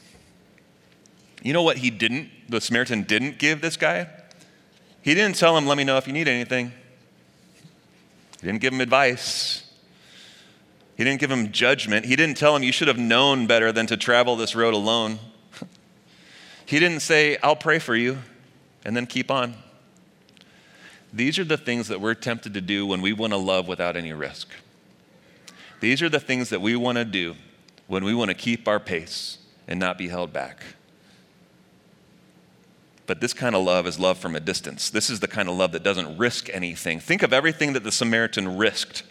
You 1.42 1.54
know 1.54 1.62
what 1.62 1.78
he 1.78 1.90
didn't, 1.90 2.28
the 2.50 2.60
Samaritan 2.60 3.04
didn't 3.04 3.38
give 3.38 3.62
this 3.62 3.78
guy? 3.78 4.08
He 5.02 5.14
didn't 5.14 5.36
tell 5.36 5.56
him, 5.56 5.66
let 5.66 5.78
me 5.78 5.84
know 5.84 5.96
if 5.96 6.06
you 6.06 6.12
need 6.12 6.28
anything. 6.28 6.72
He 8.40 8.46
didn't 8.46 8.60
give 8.60 8.72
him 8.72 8.80
advice. 8.80 9.70
He 10.96 11.04
didn't 11.04 11.20
give 11.20 11.30
him 11.30 11.52
judgment. 11.52 12.06
He 12.06 12.16
didn't 12.16 12.36
tell 12.36 12.54
him, 12.54 12.62
you 12.62 12.72
should 12.72 12.88
have 12.88 12.98
known 12.98 13.46
better 13.46 13.72
than 13.72 13.86
to 13.86 13.96
travel 13.96 14.36
this 14.36 14.54
road 14.54 14.74
alone. 14.74 15.18
he 16.66 16.78
didn't 16.78 17.00
say, 17.00 17.38
I'll 17.42 17.56
pray 17.56 17.78
for 17.78 17.96
you, 17.96 18.18
and 18.84 18.96
then 18.96 19.06
keep 19.06 19.30
on. 19.30 19.54
These 21.12 21.38
are 21.38 21.44
the 21.44 21.56
things 21.56 21.88
that 21.88 22.00
we're 22.00 22.14
tempted 22.14 22.54
to 22.54 22.60
do 22.60 22.86
when 22.86 23.00
we 23.00 23.12
want 23.12 23.32
to 23.32 23.38
love 23.38 23.66
without 23.66 23.96
any 23.96 24.12
risk. 24.12 24.48
These 25.80 26.02
are 26.02 26.08
the 26.08 26.20
things 26.20 26.50
that 26.50 26.60
we 26.60 26.76
want 26.76 26.98
to 26.98 27.04
do 27.04 27.34
when 27.86 28.04
we 28.04 28.14
want 28.14 28.28
to 28.28 28.34
keep 28.34 28.68
our 28.68 28.78
pace 28.78 29.38
and 29.66 29.80
not 29.80 29.98
be 29.98 30.08
held 30.08 30.32
back. 30.32 30.62
But 33.10 33.20
this 33.20 33.32
kind 33.32 33.56
of 33.56 33.64
love 33.64 33.88
is 33.88 33.98
love 33.98 34.18
from 34.18 34.36
a 34.36 34.40
distance. 34.40 34.88
This 34.88 35.10
is 35.10 35.18
the 35.18 35.26
kind 35.26 35.48
of 35.48 35.56
love 35.56 35.72
that 35.72 35.82
doesn't 35.82 36.16
risk 36.16 36.48
anything. 36.52 37.00
Think 37.00 37.24
of 37.24 37.32
everything 37.32 37.72
that 37.72 37.82
the 37.82 37.90
Samaritan 37.90 38.56
risked. 38.56 39.02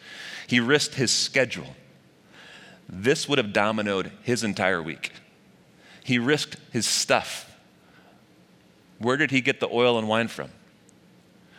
He 0.48 0.62
risked 0.62 0.96
his 0.96 1.12
schedule. 1.12 1.76
This 2.88 3.28
would 3.28 3.38
have 3.40 3.52
dominoed 3.52 4.12
his 4.24 4.42
entire 4.42 4.82
week. 4.82 5.12
He 6.02 6.18
risked 6.18 6.56
his 6.72 6.86
stuff. 6.86 7.54
Where 9.00 9.18
did 9.18 9.32
he 9.32 9.42
get 9.42 9.60
the 9.60 9.68
oil 9.68 10.00
and 10.00 10.08
wine 10.08 10.30
from? 10.30 10.52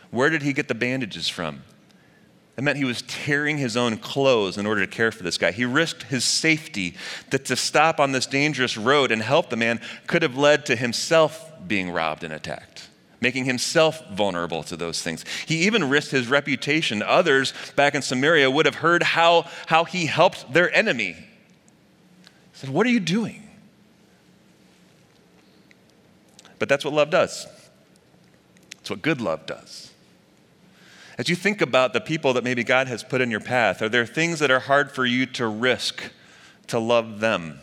Where 0.09 0.31
did 0.31 0.41
he 0.41 0.51
get 0.51 0.67
the 0.67 0.73
bandages 0.73 1.29
from? 1.29 1.61
It 2.57 2.63
meant 2.63 2.79
he 2.79 2.85
was 2.85 3.03
tearing 3.03 3.59
his 3.59 3.77
own 3.77 3.97
clothes 3.97 4.57
in 4.57 4.65
order 4.65 4.81
to 4.81 4.91
care 4.91 5.11
for 5.11 5.21
this 5.21 5.37
guy. 5.37 5.51
He 5.51 5.63
risked 5.63 6.03
his 6.05 6.25
safety 6.25 6.95
that 7.29 7.45
to 7.45 7.55
stop 7.55 7.99
on 7.99 8.13
this 8.13 8.25
dangerous 8.25 8.77
road 8.77 9.11
and 9.11 9.21
help 9.21 9.51
the 9.51 9.57
man 9.57 9.79
could 10.07 10.23
have 10.23 10.35
led 10.35 10.65
to 10.65 10.75
himself 10.75 11.49
being 11.67 11.89
robbed 11.89 12.23
and 12.23 12.33
attacked, 12.33 12.89
making 13.19 13.45
himself 13.45 14.01
vulnerable 14.11 14.63
to 14.63 14.75
those 14.75 15.01
things. 15.01 15.25
He 15.45 15.65
even 15.65 15.89
risked 15.89 16.11
his 16.11 16.27
reputation. 16.27 17.01
Others 17.01 17.53
back 17.75 17.95
in 17.95 18.01
Samaria 18.01 18.49
would 18.49 18.65
have 18.65 18.75
heard 18.75 19.03
how, 19.03 19.47
how 19.67 19.83
he 19.83 20.05
helped 20.05 20.51
their 20.53 20.73
enemy. 20.73 21.13
He 21.13 21.25
said, 22.53 22.69
What 22.69 22.85
are 22.85 22.91
you 22.91 22.99
doing? 22.99 23.47
But 26.59 26.69
that's 26.69 26.85
what 26.85 26.93
love 26.93 27.09
does. 27.09 27.47
It's 28.79 28.89
what 28.89 29.01
good 29.01 29.19
love 29.19 29.45
does. 29.45 29.91
As 31.17 31.29
you 31.29 31.35
think 31.35 31.61
about 31.61 31.93
the 31.93 32.01
people 32.01 32.33
that 32.33 32.43
maybe 32.43 32.63
God 32.63 32.87
has 32.87 33.03
put 33.03 33.21
in 33.21 33.29
your 33.29 33.39
path, 33.39 33.81
are 33.81 33.89
there 33.89 34.05
things 34.05 34.39
that 34.39 34.49
are 34.49 34.59
hard 34.59 34.91
for 34.91 35.05
you 35.05 35.25
to 35.27 35.47
risk 35.47 36.11
to 36.67 36.79
love 36.79 37.19
them? 37.19 37.59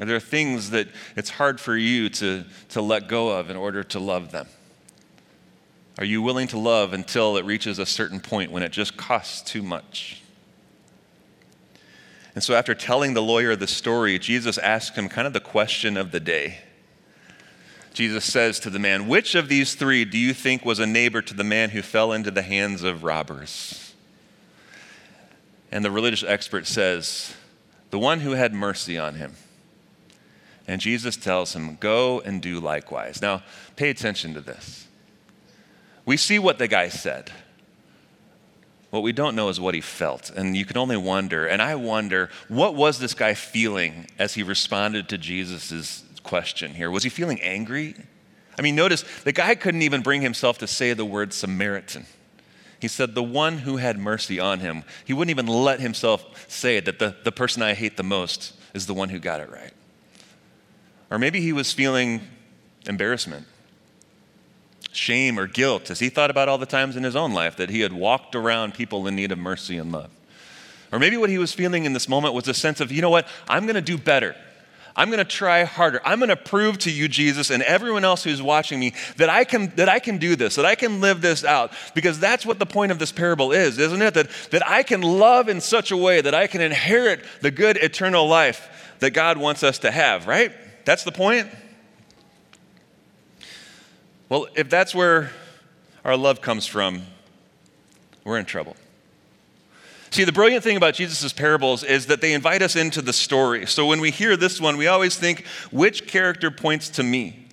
Are 0.00 0.06
there 0.06 0.18
things 0.18 0.70
that 0.70 0.88
it's 1.14 1.30
hard 1.30 1.60
for 1.60 1.76
you 1.76 2.08
to, 2.08 2.44
to 2.70 2.80
let 2.80 3.06
go 3.06 3.38
of 3.38 3.50
in 3.50 3.56
order 3.56 3.84
to 3.84 4.00
love 4.00 4.32
them? 4.32 4.46
Are 5.98 6.04
you 6.04 6.22
willing 6.22 6.48
to 6.48 6.58
love 6.58 6.94
until 6.94 7.36
it 7.36 7.44
reaches 7.44 7.78
a 7.78 7.84
certain 7.84 8.20
point 8.20 8.50
when 8.50 8.62
it 8.62 8.72
just 8.72 8.96
costs 8.96 9.42
too 9.42 9.62
much? 9.62 10.22
And 12.34 12.42
so, 12.42 12.54
after 12.54 12.74
telling 12.74 13.12
the 13.12 13.22
lawyer 13.22 13.54
the 13.56 13.66
story, 13.66 14.18
Jesus 14.18 14.56
asks 14.56 14.96
him 14.96 15.08
kind 15.08 15.26
of 15.26 15.32
the 15.32 15.40
question 15.40 15.96
of 15.96 16.12
the 16.12 16.20
day. 16.20 16.60
Jesus 17.92 18.24
says 18.24 18.60
to 18.60 18.70
the 18.70 18.78
man, 18.78 19.08
Which 19.08 19.34
of 19.34 19.48
these 19.48 19.74
three 19.74 20.04
do 20.04 20.16
you 20.16 20.32
think 20.32 20.64
was 20.64 20.78
a 20.78 20.86
neighbor 20.86 21.20
to 21.20 21.34
the 21.34 21.44
man 21.44 21.70
who 21.70 21.82
fell 21.82 22.12
into 22.12 22.30
the 22.30 22.42
hands 22.42 22.82
of 22.82 23.02
robbers? 23.02 23.94
And 25.72 25.84
the 25.84 25.90
religious 25.90 26.22
expert 26.22 26.66
says, 26.66 27.34
The 27.90 27.98
one 27.98 28.20
who 28.20 28.30
had 28.30 28.54
mercy 28.54 28.96
on 28.96 29.16
him. 29.16 29.34
And 30.70 30.80
Jesus 30.80 31.16
tells 31.16 31.56
him, 31.56 31.76
Go 31.80 32.20
and 32.20 32.40
do 32.40 32.60
likewise. 32.60 33.20
Now, 33.20 33.42
pay 33.74 33.90
attention 33.90 34.34
to 34.34 34.40
this. 34.40 34.86
We 36.04 36.16
see 36.16 36.38
what 36.38 36.58
the 36.58 36.68
guy 36.68 36.90
said. 36.90 37.32
What 38.90 39.02
we 39.02 39.10
don't 39.10 39.34
know 39.34 39.48
is 39.48 39.58
what 39.58 39.74
he 39.74 39.80
felt. 39.80 40.30
And 40.30 40.56
you 40.56 40.64
can 40.64 40.76
only 40.76 40.96
wonder, 40.96 41.44
and 41.44 41.60
I 41.60 41.74
wonder, 41.74 42.30
what 42.46 42.76
was 42.76 43.00
this 43.00 43.14
guy 43.14 43.34
feeling 43.34 44.06
as 44.16 44.34
he 44.34 44.44
responded 44.44 45.08
to 45.08 45.18
Jesus' 45.18 46.04
question 46.22 46.72
here? 46.74 46.88
Was 46.88 47.02
he 47.02 47.08
feeling 47.08 47.40
angry? 47.40 47.96
I 48.56 48.62
mean, 48.62 48.76
notice 48.76 49.04
the 49.24 49.32
guy 49.32 49.56
couldn't 49.56 49.82
even 49.82 50.02
bring 50.02 50.22
himself 50.22 50.58
to 50.58 50.68
say 50.68 50.92
the 50.92 51.04
word 51.04 51.32
Samaritan. 51.32 52.06
He 52.78 52.86
said, 52.86 53.16
the 53.16 53.24
one 53.24 53.58
who 53.58 53.78
had 53.78 53.98
mercy 53.98 54.38
on 54.38 54.60
him. 54.60 54.84
He 55.04 55.14
wouldn't 55.14 55.30
even 55.30 55.48
let 55.48 55.80
himself 55.80 56.48
say 56.48 56.78
that 56.78 57.00
the, 57.00 57.16
the 57.24 57.32
person 57.32 57.60
I 57.60 57.74
hate 57.74 57.96
the 57.96 58.04
most 58.04 58.52
is 58.72 58.86
the 58.86 58.94
one 58.94 59.08
who 59.08 59.18
got 59.18 59.40
it 59.40 59.50
right. 59.50 59.72
Or 61.10 61.18
maybe 61.18 61.40
he 61.40 61.52
was 61.52 61.72
feeling 61.72 62.20
embarrassment, 62.86 63.46
shame, 64.92 65.38
or 65.38 65.46
guilt 65.46 65.90
as 65.90 65.98
he 65.98 66.08
thought 66.08 66.30
about 66.30 66.48
all 66.48 66.58
the 66.58 66.66
times 66.66 66.96
in 66.96 67.02
his 67.02 67.16
own 67.16 67.32
life 67.32 67.56
that 67.56 67.70
he 67.70 67.80
had 67.80 67.92
walked 67.92 68.34
around 68.34 68.74
people 68.74 69.06
in 69.06 69.16
need 69.16 69.32
of 69.32 69.38
mercy 69.38 69.76
and 69.76 69.90
love. 69.90 70.10
Or 70.92 70.98
maybe 70.98 71.16
what 71.16 71.30
he 71.30 71.38
was 71.38 71.52
feeling 71.52 71.84
in 71.84 71.92
this 71.92 72.08
moment 72.08 72.34
was 72.34 72.48
a 72.48 72.54
sense 72.54 72.80
of, 72.80 72.90
you 72.90 73.02
know 73.02 73.10
what, 73.10 73.26
I'm 73.48 73.64
going 73.64 73.74
to 73.74 73.80
do 73.80 73.98
better. 73.98 74.34
I'm 74.96 75.08
going 75.08 75.18
to 75.18 75.24
try 75.24 75.62
harder. 75.64 76.00
I'm 76.04 76.18
going 76.18 76.30
to 76.30 76.36
prove 76.36 76.78
to 76.78 76.90
you, 76.90 77.06
Jesus, 77.06 77.50
and 77.50 77.62
everyone 77.62 78.04
else 78.04 78.24
who's 78.24 78.42
watching 78.42 78.80
me 78.80 78.92
that 79.16 79.30
I 79.30 79.44
can 79.44 79.72
that 79.76 79.88
I 79.88 80.00
can 80.00 80.18
do 80.18 80.34
this, 80.34 80.56
that 80.56 80.66
I 80.66 80.74
can 80.74 81.00
live 81.00 81.20
this 81.20 81.44
out. 81.44 81.72
Because 81.94 82.18
that's 82.18 82.44
what 82.44 82.58
the 82.58 82.66
point 82.66 82.90
of 82.90 82.98
this 82.98 83.12
parable 83.12 83.52
is, 83.52 83.78
isn't 83.78 84.02
it? 84.02 84.14
That, 84.14 84.30
that 84.50 84.68
I 84.68 84.82
can 84.82 85.00
love 85.00 85.48
in 85.48 85.60
such 85.60 85.92
a 85.92 85.96
way 85.96 86.20
that 86.20 86.34
I 86.34 86.48
can 86.48 86.60
inherit 86.60 87.24
the 87.40 87.52
good 87.52 87.76
eternal 87.76 88.26
life 88.26 88.68
that 88.98 89.12
God 89.12 89.38
wants 89.38 89.62
us 89.62 89.78
to 89.78 89.92
have, 89.92 90.26
right? 90.26 90.52
That's 90.84 91.04
the 91.04 91.12
point. 91.12 91.48
Well, 94.28 94.46
if 94.54 94.70
that's 94.70 94.94
where 94.94 95.32
our 96.04 96.16
love 96.16 96.40
comes 96.40 96.66
from, 96.66 97.02
we're 98.24 98.38
in 98.38 98.44
trouble. 98.44 98.76
See, 100.10 100.24
the 100.24 100.32
brilliant 100.32 100.64
thing 100.64 100.76
about 100.76 100.94
Jesus' 100.94 101.32
parables 101.32 101.84
is 101.84 102.06
that 102.06 102.20
they 102.20 102.32
invite 102.32 102.62
us 102.62 102.74
into 102.74 103.00
the 103.00 103.12
story. 103.12 103.66
So 103.66 103.86
when 103.86 104.00
we 104.00 104.10
hear 104.10 104.36
this 104.36 104.60
one, 104.60 104.76
we 104.76 104.88
always 104.88 105.16
think, 105.16 105.46
which 105.70 106.08
character 106.08 106.50
points 106.50 106.88
to 106.90 107.02
me? 107.02 107.46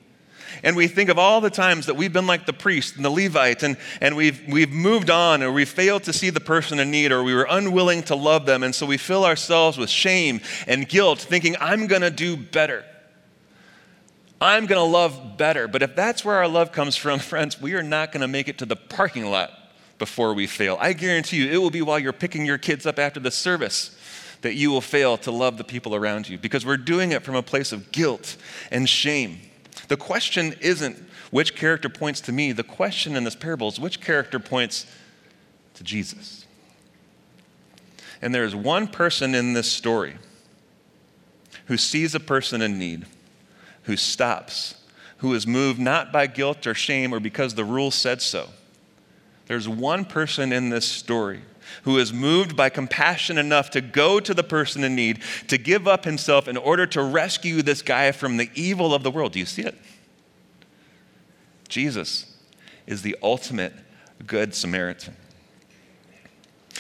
And 0.64 0.76
we 0.76 0.88
think 0.88 1.10
of 1.10 1.20
all 1.20 1.40
the 1.40 1.52
times 1.52 1.86
that 1.86 1.96
we've 1.96 2.12
been 2.12 2.26
like 2.26 2.48
the 2.48 2.54
priest 2.54 2.96
and 2.96 3.06
the 3.06 3.12
Levite, 3.12 3.62
and, 3.62 3.78
and 4.02 4.16
we've, 4.16 4.42
we've 4.48 4.72
moved 4.72 5.12
on, 5.12 5.44
or 5.44 5.52
we've 5.52 5.70
failed 5.70 6.04
to 6.04 6.14
see 6.14 6.32
the 6.32 6.40
person 6.40 6.80
in 6.80 6.90
need, 6.90 7.12
or 7.12 7.24
we 7.24 7.36
were 7.36 7.48
unwilling 7.48 8.02
to 8.04 8.16
love 8.16 8.48
them. 8.48 8.64
And 8.64 8.74
so 8.74 8.88
we 8.88 8.98
fill 8.98 9.24
ourselves 9.24 9.78
with 9.78 9.92
shame 9.92 10.42
and 10.66 10.90
guilt, 10.90 11.20
thinking, 11.20 11.56
I'm 11.60 11.86
going 11.86 12.02
to 12.02 12.10
do 12.10 12.36
better. 12.36 12.86
I'm 14.40 14.66
going 14.66 14.80
to 14.80 14.92
love 14.92 15.38
better. 15.38 15.68
But 15.68 15.82
if 15.82 15.96
that's 15.96 16.24
where 16.24 16.36
our 16.36 16.48
love 16.48 16.72
comes 16.72 16.96
from, 16.96 17.20
friends, 17.20 17.60
we 17.62 17.74
are 17.74 17.84
not 17.84 18.12
going 18.12 18.22
to 18.22 18.28
make 18.28 18.48
it 18.48 18.58
to 18.60 18.66
the 18.66 18.76
parking 18.76 19.26
lot 19.26 19.52
before 19.98 20.34
we 20.34 20.48
fail. 20.48 20.78
I 20.80 20.94
guarantee 20.94 21.38
you, 21.38 21.52
it 21.52 21.58
will 21.58 21.72
be 21.72 21.82
while 21.82 22.00
you're 22.00 22.14
picking 22.14 22.46
your 22.46 22.58
kids 22.58 22.86
up 22.86 23.00
after 23.00 23.20
the 23.20 23.32
service 23.32 23.98
that 24.42 24.54
you 24.54 24.70
will 24.70 24.82
fail 24.82 25.18
to 25.18 25.32
love 25.32 25.58
the 25.58 25.64
people 25.64 25.96
around 25.96 26.30
you 26.30 26.38
because 26.38 26.66
we're 26.66 26.78
doing 26.78 27.12
it 27.12 27.24
from 27.24 27.36
a 27.36 27.42
place 27.42 27.72
of 27.72 27.92
guilt 27.92 28.38
and 28.72 28.88
shame. 28.88 29.40
The 29.88 29.98
question 29.98 30.54
isn't 30.62 30.98
which 31.32 31.56
character 31.56 31.90
points 31.90 32.22
to 32.22 32.32
me, 32.32 32.52
the 32.52 32.64
question 32.64 33.16
in 33.16 33.24
this 33.24 33.36
parable 33.36 33.68
is 33.68 33.80
which 33.80 34.00
character 34.00 34.40
points 34.40 34.86
to 35.74 35.84
Jesus. 35.84 36.46
And 38.22 38.34
there 38.34 38.44
is 38.44 38.56
one 38.56 38.88
person 38.88 39.36
in 39.36 39.54
this 39.54 39.72
story 39.72 40.18
who 41.66 41.78
sees 41.78 42.16
a 42.16 42.20
person 42.20 42.62
in 42.62 42.80
need, 42.80 43.06
who 43.88 43.98
stops, 43.98 44.76
who 45.18 45.34
is 45.34 45.46
moved 45.46 45.80
not 45.80 46.12
by 46.12 46.28
guilt 46.28 46.66
or 46.66 46.74
shame 46.74 47.14
or 47.14 47.20
because 47.20 47.56
the 47.56 47.66
rule 47.66 47.92
said 47.92 48.22
so 48.22 48.48
there's 49.48 49.68
one 49.68 50.06
person 50.06 50.52
in 50.52 50.70
this 50.70 50.86
story 50.86 51.42
who 51.84 51.98
is 51.98 52.14
moved 52.14 52.56
by 52.56 52.70
compassion 52.70 53.38
enough 53.38 53.70
to 53.72 53.82
go 53.82 54.20
to 54.20 54.34
the 54.34 54.44
person 54.44 54.84
in 54.84 54.96
need, 54.96 55.22
to 55.48 55.58
give 55.58 55.88
up 55.88 56.06
himself 56.06 56.48
in 56.48 56.58
order 56.58 56.86
to 56.86 57.02
rescue 57.02 57.62
this 57.62 57.82
guy 57.82 58.12
from 58.12 58.38
the 58.38 58.50
evil 58.56 58.94
of 58.94 59.04
the 59.04 59.12
world. 59.12 59.34
Do 59.34 59.40
you 59.40 59.46
see 59.46 59.64
it? 59.64 59.76
Jesus 61.68 62.38
is 62.86 63.02
the 63.02 63.18
ultimate 63.22 63.74
good 64.26 64.54
Samaritan. 64.54 65.16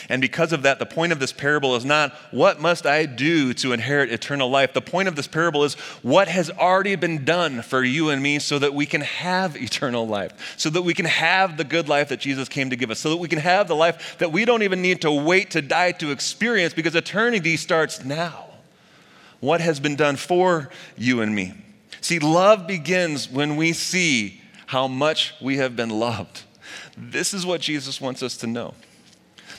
And 0.09 0.21
because 0.21 0.53
of 0.53 0.63
that, 0.63 0.79
the 0.79 0.85
point 0.85 1.11
of 1.11 1.19
this 1.19 1.31
parable 1.31 1.75
is 1.75 1.85
not 1.85 2.13
what 2.31 2.59
must 2.59 2.85
I 2.85 3.05
do 3.05 3.53
to 3.55 3.73
inherit 3.73 4.11
eternal 4.11 4.49
life. 4.49 4.73
The 4.73 4.81
point 4.81 5.07
of 5.07 5.15
this 5.15 5.27
parable 5.27 5.63
is 5.63 5.75
what 6.03 6.27
has 6.27 6.49
already 6.49 6.95
been 6.95 7.25
done 7.25 7.61
for 7.61 7.83
you 7.83 8.09
and 8.09 8.21
me 8.21 8.39
so 8.39 8.59
that 8.59 8.73
we 8.73 8.85
can 8.85 9.01
have 9.01 9.55
eternal 9.55 10.07
life, 10.07 10.55
so 10.57 10.69
that 10.69 10.81
we 10.81 10.93
can 10.93 11.05
have 11.05 11.57
the 11.57 11.63
good 11.63 11.87
life 11.87 12.09
that 12.09 12.19
Jesus 12.19 12.49
came 12.49 12.69
to 12.69 12.75
give 12.75 12.91
us, 12.91 12.99
so 12.99 13.09
that 13.09 13.17
we 13.17 13.27
can 13.27 13.39
have 13.39 13.67
the 13.67 13.75
life 13.75 14.17
that 14.19 14.31
we 14.31 14.45
don't 14.45 14.63
even 14.63 14.81
need 14.81 15.01
to 15.01 15.11
wait 15.11 15.51
to 15.51 15.61
die 15.61 15.91
to 15.93 16.11
experience 16.11 16.73
because 16.73 16.95
eternity 16.95 17.57
starts 17.57 18.03
now. 18.03 18.45
What 19.39 19.61
has 19.61 19.79
been 19.79 19.95
done 19.95 20.15
for 20.15 20.69
you 20.97 21.21
and 21.21 21.35
me? 21.35 21.53
See, 22.01 22.19
love 22.19 22.67
begins 22.67 23.29
when 23.29 23.55
we 23.55 23.73
see 23.73 24.41
how 24.67 24.87
much 24.87 25.33
we 25.41 25.57
have 25.57 25.75
been 25.75 25.89
loved. 25.89 26.43
This 26.97 27.33
is 27.33 27.45
what 27.45 27.61
Jesus 27.61 28.01
wants 28.01 28.23
us 28.23 28.37
to 28.37 28.47
know. 28.47 28.73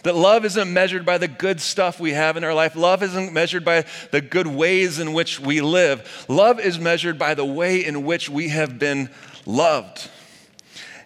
That 0.08 0.14
love 0.14 0.46
isn't 0.46 0.72
measured 0.72 1.04
by 1.04 1.18
the 1.18 1.28
good 1.28 1.60
stuff 1.60 2.00
we 2.00 2.14
have 2.14 2.38
in 2.38 2.42
our 2.42 2.54
life. 2.54 2.74
Love 2.74 3.02
isn't 3.02 3.30
measured 3.30 3.62
by 3.62 3.84
the 4.10 4.22
good 4.22 4.46
ways 4.46 4.98
in 4.98 5.12
which 5.12 5.38
we 5.38 5.60
live. 5.60 6.24
Love 6.28 6.58
is 6.58 6.78
measured 6.78 7.18
by 7.18 7.34
the 7.34 7.44
way 7.44 7.84
in 7.84 8.06
which 8.06 8.30
we 8.30 8.48
have 8.48 8.78
been 8.78 9.10
loved. 9.44 10.08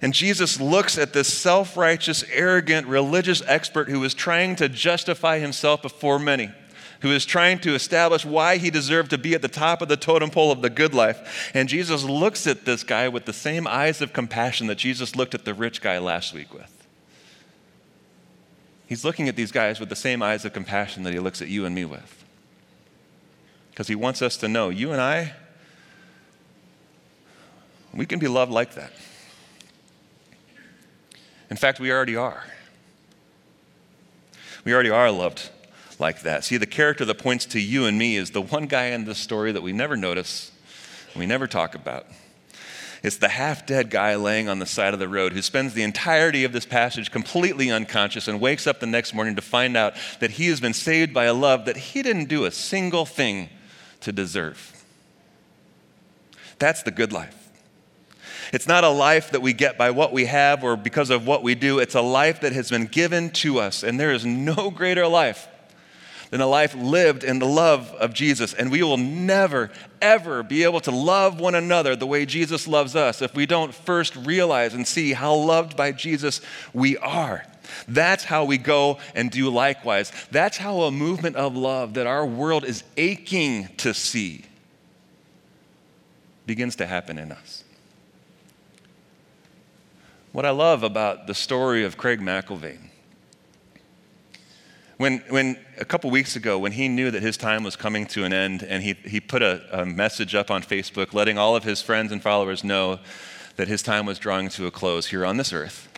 And 0.00 0.14
Jesus 0.14 0.60
looks 0.60 0.98
at 0.98 1.12
this 1.14 1.26
self 1.26 1.76
righteous, 1.76 2.22
arrogant, 2.32 2.86
religious 2.86 3.42
expert 3.48 3.88
who 3.88 4.04
is 4.04 4.14
trying 4.14 4.54
to 4.54 4.68
justify 4.68 5.40
himself 5.40 5.82
before 5.82 6.20
many, 6.20 6.52
who 7.00 7.10
is 7.10 7.26
trying 7.26 7.58
to 7.58 7.74
establish 7.74 8.24
why 8.24 8.56
he 8.58 8.70
deserved 8.70 9.10
to 9.10 9.18
be 9.18 9.34
at 9.34 9.42
the 9.42 9.48
top 9.48 9.82
of 9.82 9.88
the 9.88 9.96
totem 9.96 10.30
pole 10.30 10.52
of 10.52 10.62
the 10.62 10.70
good 10.70 10.94
life. 10.94 11.50
And 11.54 11.68
Jesus 11.68 12.04
looks 12.04 12.46
at 12.46 12.66
this 12.66 12.84
guy 12.84 13.08
with 13.08 13.24
the 13.24 13.32
same 13.32 13.66
eyes 13.66 14.00
of 14.00 14.12
compassion 14.12 14.68
that 14.68 14.78
Jesus 14.78 15.16
looked 15.16 15.34
at 15.34 15.44
the 15.44 15.54
rich 15.54 15.80
guy 15.80 15.98
last 15.98 16.32
week 16.32 16.54
with. 16.54 16.81
He's 18.92 19.06
looking 19.06 19.26
at 19.26 19.36
these 19.36 19.52
guys 19.52 19.80
with 19.80 19.88
the 19.88 19.96
same 19.96 20.22
eyes 20.22 20.44
of 20.44 20.52
compassion 20.52 21.02
that 21.04 21.14
he 21.14 21.18
looks 21.18 21.40
at 21.40 21.48
you 21.48 21.64
and 21.64 21.74
me 21.74 21.86
with. 21.86 22.26
Because 23.70 23.88
he 23.88 23.94
wants 23.94 24.20
us 24.20 24.36
to 24.36 24.48
know 24.48 24.68
you 24.68 24.92
and 24.92 25.00
I, 25.00 25.32
we 27.94 28.04
can 28.04 28.18
be 28.18 28.28
loved 28.28 28.52
like 28.52 28.74
that. 28.74 28.92
In 31.48 31.56
fact, 31.56 31.80
we 31.80 31.90
already 31.90 32.16
are. 32.16 32.44
We 34.66 34.74
already 34.74 34.90
are 34.90 35.10
loved 35.10 35.48
like 35.98 36.20
that. 36.20 36.44
See, 36.44 36.58
the 36.58 36.66
character 36.66 37.06
that 37.06 37.16
points 37.16 37.46
to 37.46 37.60
you 37.60 37.86
and 37.86 37.96
me 37.96 38.16
is 38.16 38.32
the 38.32 38.42
one 38.42 38.66
guy 38.66 38.88
in 38.88 39.06
this 39.06 39.16
story 39.16 39.52
that 39.52 39.62
we 39.62 39.72
never 39.72 39.96
notice, 39.96 40.52
we 41.16 41.24
never 41.24 41.46
talk 41.46 41.74
about. 41.74 42.04
It's 43.02 43.16
the 43.16 43.28
half 43.28 43.66
dead 43.66 43.90
guy 43.90 44.14
laying 44.14 44.48
on 44.48 44.60
the 44.60 44.66
side 44.66 44.94
of 44.94 45.00
the 45.00 45.08
road 45.08 45.32
who 45.32 45.42
spends 45.42 45.74
the 45.74 45.82
entirety 45.82 46.44
of 46.44 46.52
this 46.52 46.64
passage 46.64 47.10
completely 47.10 47.70
unconscious 47.70 48.28
and 48.28 48.40
wakes 48.40 48.66
up 48.66 48.78
the 48.78 48.86
next 48.86 49.12
morning 49.12 49.34
to 49.36 49.42
find 49.42 49.76
out 49.76 49.94
that 50.20 50.32
he 50.32 50.46
has 50.48 50.60
been 50.60 50.72
saved 50.72 51.12
by 51.12 51.24
a 51.24 51.34
love 51.34 51.64
that 51.64 51.76
he 51.76 52.02
didn't 52.02 52.26
do 52.26 52.44
a 52.44 52.52
single 52.52 53.04
thing 53.04 53.48
to 54.00 54.12
deserve. 54.12 54.84
That's 56.60 56.84
the 56.84 56.92
good 56.92 57.12
life. 57.12 57.36
It's 58.52 58.68
not 58.68 58.84
a 58.84 58.88
life 58.88 59.30
that 59.32 59.42
we 59.42 59.52
get 59.52 59.76
by 59.76 59.90
what 59.90 60.12
we 60.12 60.26
have 60.26 60.62
or 60.62 60.76
because 60.76 61.10
of 61.10 61.26
what 61.26 61.42
we 61.42 61.56
do. 61.56 61.80
It's 61.80 61.96
a 61.96 62.02
life 62.02 62.40
that 62.42 62.52
has 62.52 62.70
been 62.70 62.86
given 62.86 63.30
to 63.30 63.58
us. 63.58 63.82
And 63.82 63.98
there 63.98 64.12
is 64.12 64.24
no 64.24 64.70
greater 64.70 65.08
life 65.08 65.48
than 66.32 66.40
a 66.40 66.46
life 66.46 66.74
lived 66.74 67.24
in 67.24 67.38
the 67.40 67.46
love 67.46 67.92
of 68.00 68.14
Jesus. 68.14 68.54
And 68.54 68.70
we 68.72 68.82
will 68.82 68.96
never, 68.96 69.70
ever 70.00 70.42
be 70.42 70.64
able 70.64 70.80
to 70.80 70.90
love 70.90 71.38
one 71.38 71.54
another 71.54 71.94
the 71.94 72.06
way 72.06 72.24
Jesus 72.24 72.66
loves 72.66 72.96
us 72.96 73.20
if 73.20 73.34
we 73.34 73.44
don't 73.44 73.74
first 73.74 74.16
realize 74.16 74.72
and 74.72 74.86
see 74.88 75.12
how 75.12 75.34
loved 75.34 75.76
by 75.76 75.92
Jesus 75.92 76.40
we 76.72 76.96
are. 76.96 77.44
That's 77.86 78.24
how 78.24 78.46
we 78.46 78.56
go 78.56 78.98
and 79.14 79.30
do 79.30 79.50
likewise. 79.50 80.10
That's 80.30 80.56
how 80.56 80.80
a 80.84 80.90
movement 80.90 81.36
of 81.36 81.54
love 81.54 81.94
that 81.94 82.06
our 82.06 82.24
world 82.24 82.64
is 82.64 82.82
aching 82.96 83.68
to 83.76 83.92
see 83.92 84.46
begins 86.46 86.76
to 86.76 86.86
happen 86.86 87.18
in 87.18 87.30
us. 87.30 87.62
what 90.32 90.46
I 90.46 90.50
love 90.50 90.82
about 90.82 91.26
the 91.26 91.34
story 91.34 91.84
of 91.84 91.98
Craig 91.98 92.20
McElvain. 92.20 92.88
When, 95.02 95.18
when 95.30 95.58
a 95.80 95.84
couple 95.84 96.10
weeks 96.10 96.36
ago, 96.36 96.60
when 96.60 96.70
he 96.70 96.86
knew 96.86 97.10
that 97.10 97.22
his 97.24 97.36
time 97.36 97.64
was 97.64 97.74
coming 97.74 98.06
to 98.06 98.22
an 98.22 98.32
end, 98.32 98.62
and 98.62 98.84
he, 98.84 98.94
he 99.04 99.18
put 99.18 99.42
a, 99.42 99.80
a 99.80 99.84
message 99.84 100.32
up 100.36 100.48
on 100.48 100.62
Facebook 100.62 101.12
letting 101.12 101.36
all 101.36 101.56
of 101.56 101.64
his 101.64 101.82
friends 101.82 102.12
and 102.12 102.22
followers 102.22 102.62
know 102.62 103.00
that 103.56 103.66
his 103.66 103.82
time 103.82 104.06
was 104.06 104.20
drawing 104.20 104.48
to 104.50 104.66
a 104.66 104.70
close 104.70 105.06
here 105.06 105.26
on 105.26 105.38
this 105.38 105.52
earth, 105.52 105.88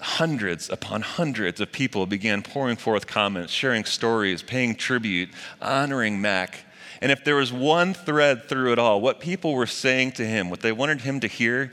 hundreds 0.00 0.68
upon 0.68 1.02
hundreds 1.02 1.60
of 1.60 1.70
people 1.70 2.04
began 2.04 2.42
pouring 2.42 2.74
forth 2.74 3.06
comments, 3.06 3.52
sharing 3.52 3.84
stories, 3.84 4.42
paying 4.42 4.74
tribute, 4.74 5.28
honoring 5.62 6.20
Mac. 6.20 6.64
And 7.00 7.12
if 7.12 7.22
there 7.22 7.36
was 7.36 7.52
one 7.52 7.94
thread 7.94 8.48
through 8.48 8.72
it 8.72 8.80
all, 8.80 9.00
what 9.00 9.20
people 9.20 9.54
were 9.54 9.68
saying 9.68 10.10
to 10.14 10.26
him, 10.26 10.50
what 10.50 10.62
they 10.62 10.72
wanted 10.72 11.02
him 11.02 11.20
to 11.20 11.28
hear, 11.28 11.72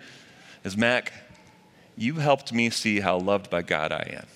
is 0.63 0.77
Mac, 0.77 1.11
you 1.97 2.17
helped 2.17 2.53
me 2.53 2.69
see 2.69 2.99
how 2.99 3.17
loved 3.17 3.49
by 3.49 3.63
God 3.63 3.91
I 3.91 4.19
am. 4.19 4.27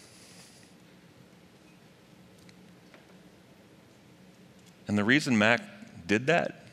And 4.87 4.97
the 4.97 5.03
reason 5.03 5.37
Mac 5.37 5.61
did 6.07 6.27
that 6.27 6.63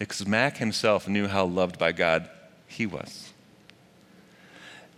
is 0.00 0.08
because 0.08 0.26
Mac 0.26 0.56
himself 0.56 1.06
knew 1.08 1.28
how 1.28 1.44
loved 1.44 1.78
by 1.78 1.92
God 1.92 2.28
he 2.66 2.86
was. 2.86 3.32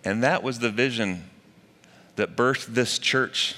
And 0.05 0.23
that 0.23 0.43
was 0.43 0.59
the 0.59 0.71
vision 0.71 1.25
that 2.17 2.37
birthed 2.37 2.67
this 2.67 2.99
church. 2.99 3.55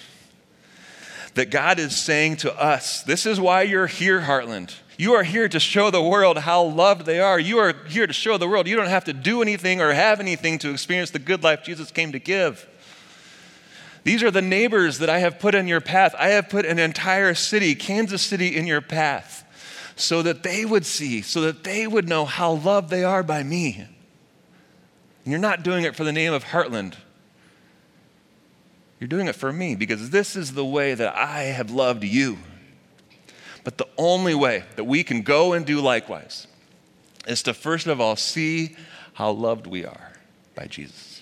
That 1.35 1.51
God 1.51 1.79
is 1.79 1.97
saying 1.97 2.37
to 2.39 2.55
us, 2.61 3.03
This 3.03 3.27
is 3.27 3.41
why 3.41 3.63
you're 3.63 3.89
here, 3.89 4.21
Heartland. 4.21 4.75
You 4.97 5.15
are 5.15 5.25
here 5.25 5.49
to 5.49 5.59
show 5.59 5.91
the 5.91 6.03
world 6.03 6.39
how 6.39 6.63
loved 6.63 7.07
they 7.07 7.19
are. 7.19 7.39
You 7.39 7.59
are 7.59 7.75
here 7.89 8.07
to 8.07 8.13
show 8.13 8.39
the 8.39 8.47
world 8.47 8.69
you 8.69 8.77
don't 8.77 8.87
have 8.87 9.05
to 9.05 9.13
do 9.13 9.43
anything 9.43 9.81
or 9.81 9.93
have 9.93 10.21
anything 10.21 10.59
to 10.61 10.71
experience 10.71 11.11
the 11.11 11.19
good 11.19 11.43
life 11.43 11.65
Jesus 11.65 11.91
came 11.91 12.13
to 12.13 12.21
give. 12.21 12.69
These 14.05 14.23
are 14.23 14.31
the 14.31 14.43
neighbors 14.43 14.99
that 14.99 15.11
I 15.11 15.19
have 15.19 15.39
put 15.39 15.55
in 15.55 15.67
your 15.67 15.81
path. 15.81 16.15
I 16.19 16.29
have 16.29 16.49
put 16.49 16.67
an 16.67 16.79
entire 16.79 17.35
city, 17.35 17.75
Kansas 17.75 18.23
City, 18.23 18.55
in 18.55 18.67
your 18.67 18.83
path 18.83 19.45
so 19.97 20.23
that 20.23 20.43
they 20.43 20.65
would 20.65 20.85
see, 20.85 21.23
so 21.23 21.41
that 21.43 21.65
they 21.65 21.87
would 21.87 22.09
know 22.09 22.25
how 22.25 22.53
loved 22.53 22.91
they 22.91 23.05
are 23.05 23.23
by 23.23 23.43
me. 23.43 23.87
And 25.25 25.33
you're 25.33 25.39
not 25.39 25.63
doing 25.63 25.85
it 25.85 25.97
for 25.97 26.05
the 26.05 26.13
name 26.13 26.33
of 26.33 26.45
Heartland. 26.45 26.95
You're 29.01 29.09
doing 29.09 29.27
it 29.27 29.35
for 29.35 29.53
me 29.53 29.75
because 29.75 30.11
this 30.11 30.37
is 30.37 30.53
the 30.53 30.65
way 30.65 30.95
that 30.95 31.15
I 31.17 31.43
have 31.45 31.71
loved 31.71 32.05
you. 32.05 32.39
But 33.65 33.79
the 33.79 33.89
only 33.97 34.35
way 34.35 34.65
that 34.77 34.85
we 34.85 35.03
can 35.03 35.23
go 35.23 35.55
and 35.55 35.65
do 35.65 35.81
likewise 35.81 36.47
is 37.27 37.43
to 37.45 37.55
first 37.55 37.87
of 37.87 38.01
all 38.01 38.17
see 38.17 38.77
how 39.15 39.31
loved 39.31 39.67
we 39.67 39.87
are 39.87 40.13
by 40.55 40.67
Jesus. 40.67 41.14